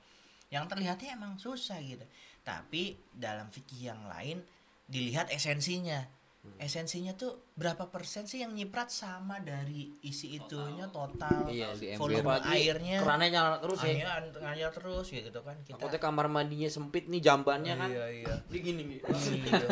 Yang 0.54 0.66
terlihatnya 0.70 1.10
emang 1.18 1.38
susah 1.42 1.82
gitu. 1.82 2.06
Tapi 2.46 2.98
dalam 3.14 3.50
fikih 3.50 3.94
yang 3.94 4.06
lain 4.06 4.42
dilihat 4.86 5.34
esensinya 5.34 6.06
Hmm. 6.44 6.60
esensinya 6.60 7.16
tuh 7.16 7.56
berapa 7.56 7.88
persen 7.88 8.28
sih 8.28 8.44
yang 8.44 8.52
nyiprat 8.52 8.92
sama 8.92 9.40
dari 9.40 9.96
isi 10.02 10.36
itunya 10.36 10.92
total 10.92 11.48
Iya, 11.48 11.72
di 11.72 11.96
volume 11.96 12.20
Apalagi 12.20 12.52
airnya 12.60 13.00
kerannya 13.00 13.30
nyala 13.32 13.58
terus 13.58 13.80
ya. 13.80 14.20
ngalir 14.36 14.68
terus 14.70 15.08
ya 15.08 15.24
gitu 15.24 15.40
kan 15.40 15.56
kita 15.62 15.80
Takutnya 15.80 16.00
kamar 16.00 16.28
mandinya 16.28 16.68
sempit 16.68 17.08
nih 17.08 17.24
jambannya 17.24 17.74
kan. 17.74 17.88
iya 17.88 18.06
iya 18.12 18.36
Dia 18.46 18.60
gini 18.60 18.82
nih. 18.84 19.00
Iya. 19.00 19.64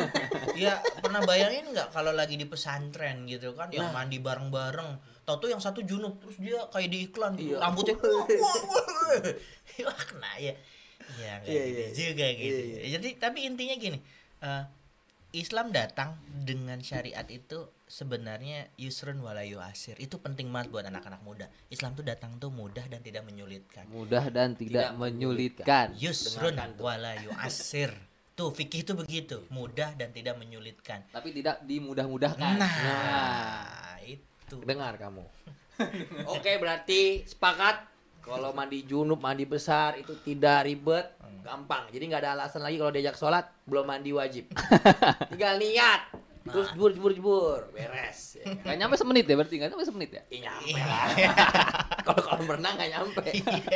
ya 0.56 0.74
pernah 0.96 1.20
bayangin 1.22 1.68
nggak 1.68 1.92
kalau 1.92 2.08
lagi 2.10 2.34
di 2.34 2.48
pesantren 2.48 3.28
gitu 3.28 3.52
kan 3.52 3.68
yang 3.68 3.92
Nah. 3.92 4.00
mandi 4.00 4.16
bareng-bareng 4.16 4.90
tau 5.22 5.36
tuh 5.36 5.48
yang 5.48 5.60
satu 5.60 5.84
junub 5.84 6.16
terus 6.18 6.40
dia 6.40 6.56
kayak 6.66 6.88
di 6.88 7.04
iklan 7.04 7.36
gitu, 7.36 7.52
Iya. 7.52 7.60
rambutnya 7.60 8.00
wah, 8.00 8.08
wah, 8.16 8.56
wah. 9.12 9.20
wah 9.86 10.00
kena 10.02 10.32
ya 10.40 10.54
ya 11.14 11.34
Iya, 11.36 11.62
gitu 11.68 11.76
iya. 11.76 11.88
juga 11.92 12.26
gitu 12.32 12.60
Iya, 12.80 12.88
jadi 12.96 13.08
tapi 13.18 13.44
intinya 13.44 13.76
gini 13.76 14.00
eh, 14.40 14.64
Islam 15.32 15.72
datang 15.72 16.20
dengan 16.28 16.76
syariat 16.84 17.24
itu 17.32 17.64
sebenarnya 17.88 18.68
yusrun 18.76 19.16
wala 19.24 19.40
yuasir. 19.48 19.96
Itu 19.96 20.20
penting 20.20 20.52
banget 20.52 20.68
buat 20.68 20.84
anak-anak 20.84 21.24
muda. 21.24 21.48
Islam 21.72 21.96
tuh 21.96 22.04
datang 22.04 22.36
tuh 22.36 22.52
mudah 22.52 22.84
dan 22.84 23.00
tidak 23.00 23.24
menyulitkan. 23.24 23.88
Mudah 23.88 24.28
dan 24.28 24.52
tidak, 24.52 24.92
Tidak 24.92 25.00
menyulitkan. 25.00 25.96
yusrun 25.96 26.52
Dengarkan 26.52 26.70
tuh. 26.76 26.84
wala 26.84 27.12
yuasir. 27.24 27.92
Tuh 28.36 28.52
fikih 28.52 28.84
itu 28.84 28.92
begitu. 28.92 29.36
Mudah 29.48 29.96
dan 29.96 30.12
tidak 30.12 30.36
menyulitkan. 30.36 31.04
Tapi 31.08 31.32
tidak 31.32 31.64
dimudah-mudahkan. 31.64 32.52
nah, 32.60 33.96
itu. 34.04 34.56
Dengar 34.64 35.00
kamu. 35.00 35.24
Oke, 36.36 36.60
berarti 36.60 37.24
sepakat 37.24 37.91
kalau 38.22 38.54
mandi 38.54 38.86
junub, 38.86 39.18
mandi 39.18 39.42
besar 39.42 39.98
itu 39.98 40.14
tidak 40.22 40.64
ribet, 40.64 41.10
gampang. 41.42 41.90
Jadi 41.90 42.04
nggak 42.06 42.22
ada 42.22 42.30
alasan 42.38 42.62
lagi 42.62 42.78
kalau 42.78 42.94
diajak 42.94 43.18
sholat 43.18 43.44
belum 43.66 43.84
mandi 43.84 44.14
wajib. 44.14 44.46
Tinggal 45.34 45.58
niat, 45.58 46.00
terus 46.46 46.70
jebur 46.70 46.94
jebur 46.94 47.12
jebur, 47.12 47.60
beres. 47.74 48.38
Ya. 48.38 48.54
Gak 48.62 48.76
nyampe 48.78 48.94
semenit 48.94 49.26
ya 49.26 49.34
berarti 49.34 49.54
gak 49.58 49.70
nyampe 49.74 49.84
semenit 49.84 50.10
ya? 50.14 50.22
Ih, 50.30 50.40
nyampe 50.42 50.80
lah. 50.80 51.06
Kalau 52.06 52.18
kalau 52.18 52.42
berenang 52.50 52.74
nggak 52.74 52.90
nyampe. 52.98 53.22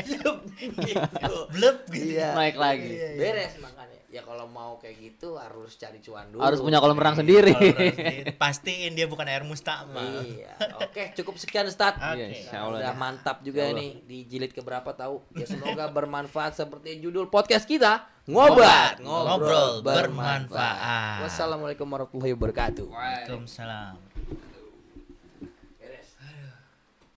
Zup, 0.03 0.43
gitu. 0.83 1.39
blep 1.55 1.87
gitu 1.95 2.19
Iya. 2.19 2.35
Naik 2.35 2.59
lagi. 2.59 2.91
Beres 3.15 3.55
makanya. 3.63 3.99
Ya 4.17 4.25
kalau 4.25 4.49
mau 4.49 4.81
kayak 4.81 4.97
gitu 4.97 5.37
harus 5.37 5.77
cari 5.77 6.01
cuan 6.01 6.33
dulu. 6.33 6.41
Harus 6.41 6.65
punya 6.65 6.81
kolam 6.81 6.97
renang 6.97 7.21
sendiri. 7.21 7.53
Orang 7.53 7.93
sendiri, 7.93 8.33
pastiin 8.41 8.97
dia 8.97 9.05
bukan 9.05 9.29
air 9.29 9.45
mustakmal 9.45 10.25
Iya. 10.25 10.57
Oke, 10.81 11.13
cukup 11.13 11.37
sekian 11.37 11.69
Stat. 11.69 12.01
Oke. 12.01 12.49
Iya, 12.49 12.65
Allah. 12.65 12.81
Udah 12.81 12.95
mantap 12.97 13.45
juga 13.45 13.69
nih 13.77 14.01
di 14.09 14.25
jilid 14.25 14.57
keberapa 14.57 14.89
tahu. 14.97 15.21
Ya 15.37 15.45
semoga 15.45 15.85
bermanfaat 15.97 16.57
seperti 16.57 16.97
judul 17.05 17.29
podcast 17.29 17.69
kita, 17.69 18.09
ngobat, 18.25 19.05
Ngobrol 19.05 19.85
bermanfaat. 19.85 21.29
Wassalamualaikum 21.29 21.85
warahmatullahi 21.85 22.33
wabarakatuh. 22.33 22.89
Waalaikumsalam 22.89 24.01